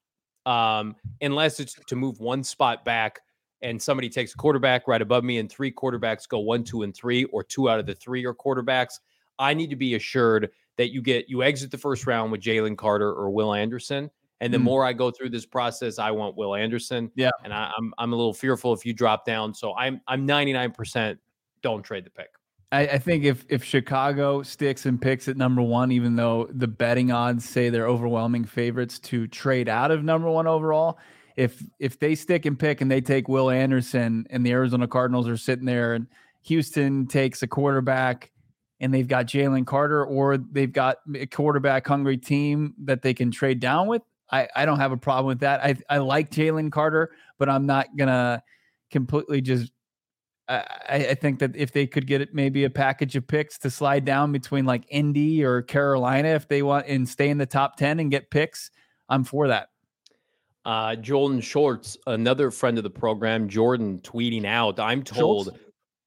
[0.46, 3.22] Um, unless it's to move one spot back
[3.64, 6.96] and somebody takes a quarterback right above me and three quarterbacks go one, two, and
[6.96, 9.00] three, or two out of the three are quarterbacks.
[9.40, 12.78] I need to be assured that you get you exit the first round with Jalen
[12.78, 14.10] Carter or Will Anderson.
[14.40, 14.64] And the Mm.
[14.64, 17.12] more I go through this process, I want Will Anderson.
[17.16, 17.32] Yeah.
[17.44, 19.54] And I, I'm I'm a little fearful if you drop down.
[19.54, 21.18] So I'm I'm 99%
[21.62, 22.30] don't trade the pick.
[22.72, 26.68] I, I think if if Chicago sticks and picks at number one, even though the
[26.70, 30.98] betting odds say they're overwhelming favorites to trade out of number one overall,
[31.36, 35.28] if if they stick and pick and they take Will Anderson and the Arizona Cardinals
[35.28, 36.08] are sitting there and
[36.44, 38.32] Houston takes a quarterback
[38.80, 43.32] and they've got Jalen Carter or they've got a quarterback hungry team that they can
[43.32, 44.02] trade down with,
[44.32, 45.64] I, I don't have a problem with that.
[45.64, 48.44] I, I like Jalen Carter, but I'm not gonna
[48.92, 49.72] completely just
[50.50, 53.70] I, I think that if they could get it, maybe a package of picks to
[53.70, 57.78] slide down between like Indy or Carolina, if they want and stay in the top
[57.78, 58.72] 10 and get picks,
[59.10, 59.70] I'm for that.
[60.66, 65.58] Uh, Jordan Schultz, another friend of the program, Jordan tweeting out, I'm told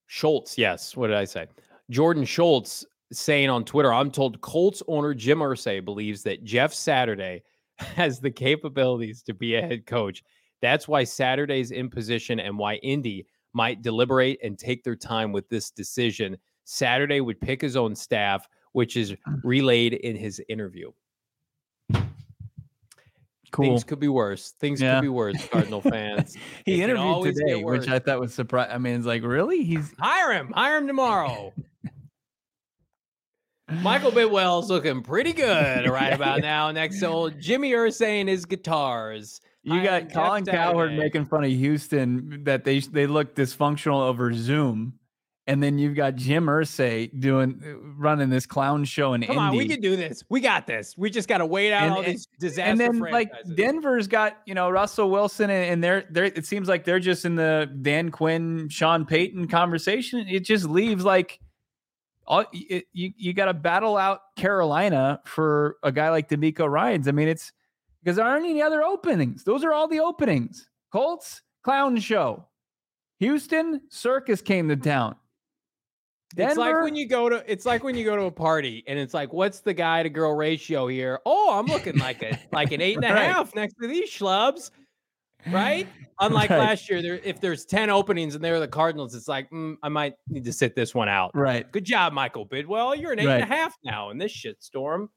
[0.09, 0.97] Schultz, yes.
[0.97, 1.47] What did I say?
[1.93, 7.43] Jordan Schultz saying on Twitter, I'm told Colts owner Jim Irsay believes that Jeff Saturday
[7.79, 10.25] has the capabilities to be a head coach.
[10.63, 15.47] That's why Saturday's in position and why Indy might deliberate and take their time with
[15.51, 16.39] this decision.
[16.65, 19.35] Saturday would pick his own staff, which is hmm.
[19.45, 20.91] relayed in his interview.
[23.51, 23.67] Cool.
[23.67, 24.53] Things could be worse.
[24.53, 24.95] Things Yeah.
[24.95, 26.39] could be worse, Cardinal fans.
[26.65, 27.87] He can interviewed today, which.
[27.87, 28.75] I thought was surprising.
[28.75, 29.63] I mean, it's like, really?
[29.63, 30.53] He's Hire him.
[30.55, 31.53] Hire him tomorrow.
[33.81, 36.71] Michael Bidwill's looking pretty good right about now.
[36.71, 39.41] Next to old Jimmy Irsay and his guitars.
[39.63, 40.97] you Hiring got Colin Cowherd Saturday.
[40.99, 44.95] making fun of Houston that they they look dysfunctional over Zoom.
[45.49, 47.61] and then you've got Jim Irsay doing
[47.99, 49.41] running this clown show in Come Indy.
[49.49, 50.23] on, we can do this.
[50.31, 50.95] We got this.
[50.97, 53.31] We just got to wait out And- all and- these disaster and then like.
[53.57, 57.25] Denver's got you know Russell Wilson and, and they're they're it seems like they're just
[57.25, 60.27] in the Dan Quinn Sean Payton conversation.
[60.29, 61.41] It just leaves like
[62.33, 67.07] all it, you you got to battle out Carolina for a guy like DeMeco Ryans.
[67.07, 67.53] I mean it's
[68.03, 69.45] because there aren't any other openings.
[69.45, 70.67] Those are all the openings.
[70.91, 72.47] Colts clown show.
[73.19, 75.15] Houston circus came to town.
[76.35, 78.99] It's like when you go to it's like when you go to a party and
[78.99, 81.21] it's like, what's the guy to girl ratio here?
[81.27, 83.57] Oh, I'm looking like a like an eight and a half Right.
[83.57, 84.71] next to these schlubs.
[85.51, 85.89] Right?
[86.21, 86.59] Unlike Right.
[86.59, 89.89] last year, there if there's 10 openings and they're the Cardinals, it's like, mm, I
[89.89, 91.33] might need to sit this one out.
[91.35, 91.71] right.
[91.73, 92.97] Good job, Michael Bidwill.
[93.01, 95.11] You're an eight and a half now in this shit storm.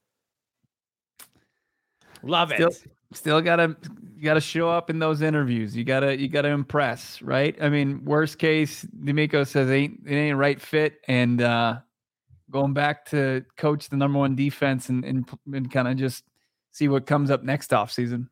[2.22, 2.82] Love Still- it.
[3.12, 3.76] still gotta
[4.22, 5.76] gotta show up in those interviews.
[5.76, 7.54] You gotta you gotta impress, right?
[7.60, 11.78] I mean, worst case, DeMeco says ain't it ain't right fit, and uh
[12.50, 16.24] going back to coach the number one defense and and, and kind of just
[16.72, 18.28] see what comes up next off season.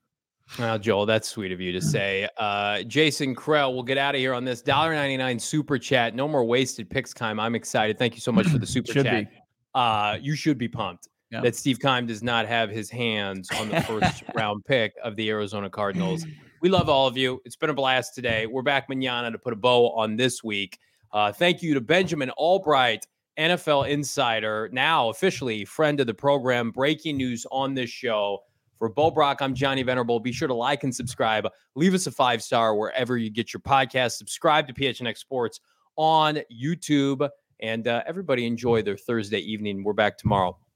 [0.58, 2.28] Well, Joel, that's sweet of you to say.
[2.36, 6.14] Uh, Jason Krell, we'll get out of here on this $1.99 super chat.
[6.14, 7.40] No more wasted picks time.
[7.40, 7.98] I'm excited.
[7.98, 9.26] Thank you so much for the super chat.
[9.74, 11.40] Uh, you should be pumped Yeah.
[11.40, 15.28] that Steve Keim does not have his hands on the first round pick of the
[15.30, 16.24] Arizona Cardinals.
[16.60, 17.40] We love all of you.
[17.44, 18.46] It's been a blast today.
[18.46, 20.78] We're back manana to put a bow on this week.
[21.12, 23.06] Uh, thank you to Benjamin Albright,
[23.38, 26.70] NFL insider, now officially friend of the program.
[26.70, 28.40] Breaking news on this show.
[28.84, 30.20] For Bo Brock, I'm Johnny Venerable.
[30.20, 31.48] Be sure to like and subscribe.
[31.74, 34.18] Leave us a five star wherever you get your podcast.
[34.18, 35.60] Subscribe to PHNX Sports
[35.96, 37.26] on YouTube.
[37.60, 39.84] And uh, everybody enjoy their Thursday evening.
[39.84, 40.58] We're back tomorrow.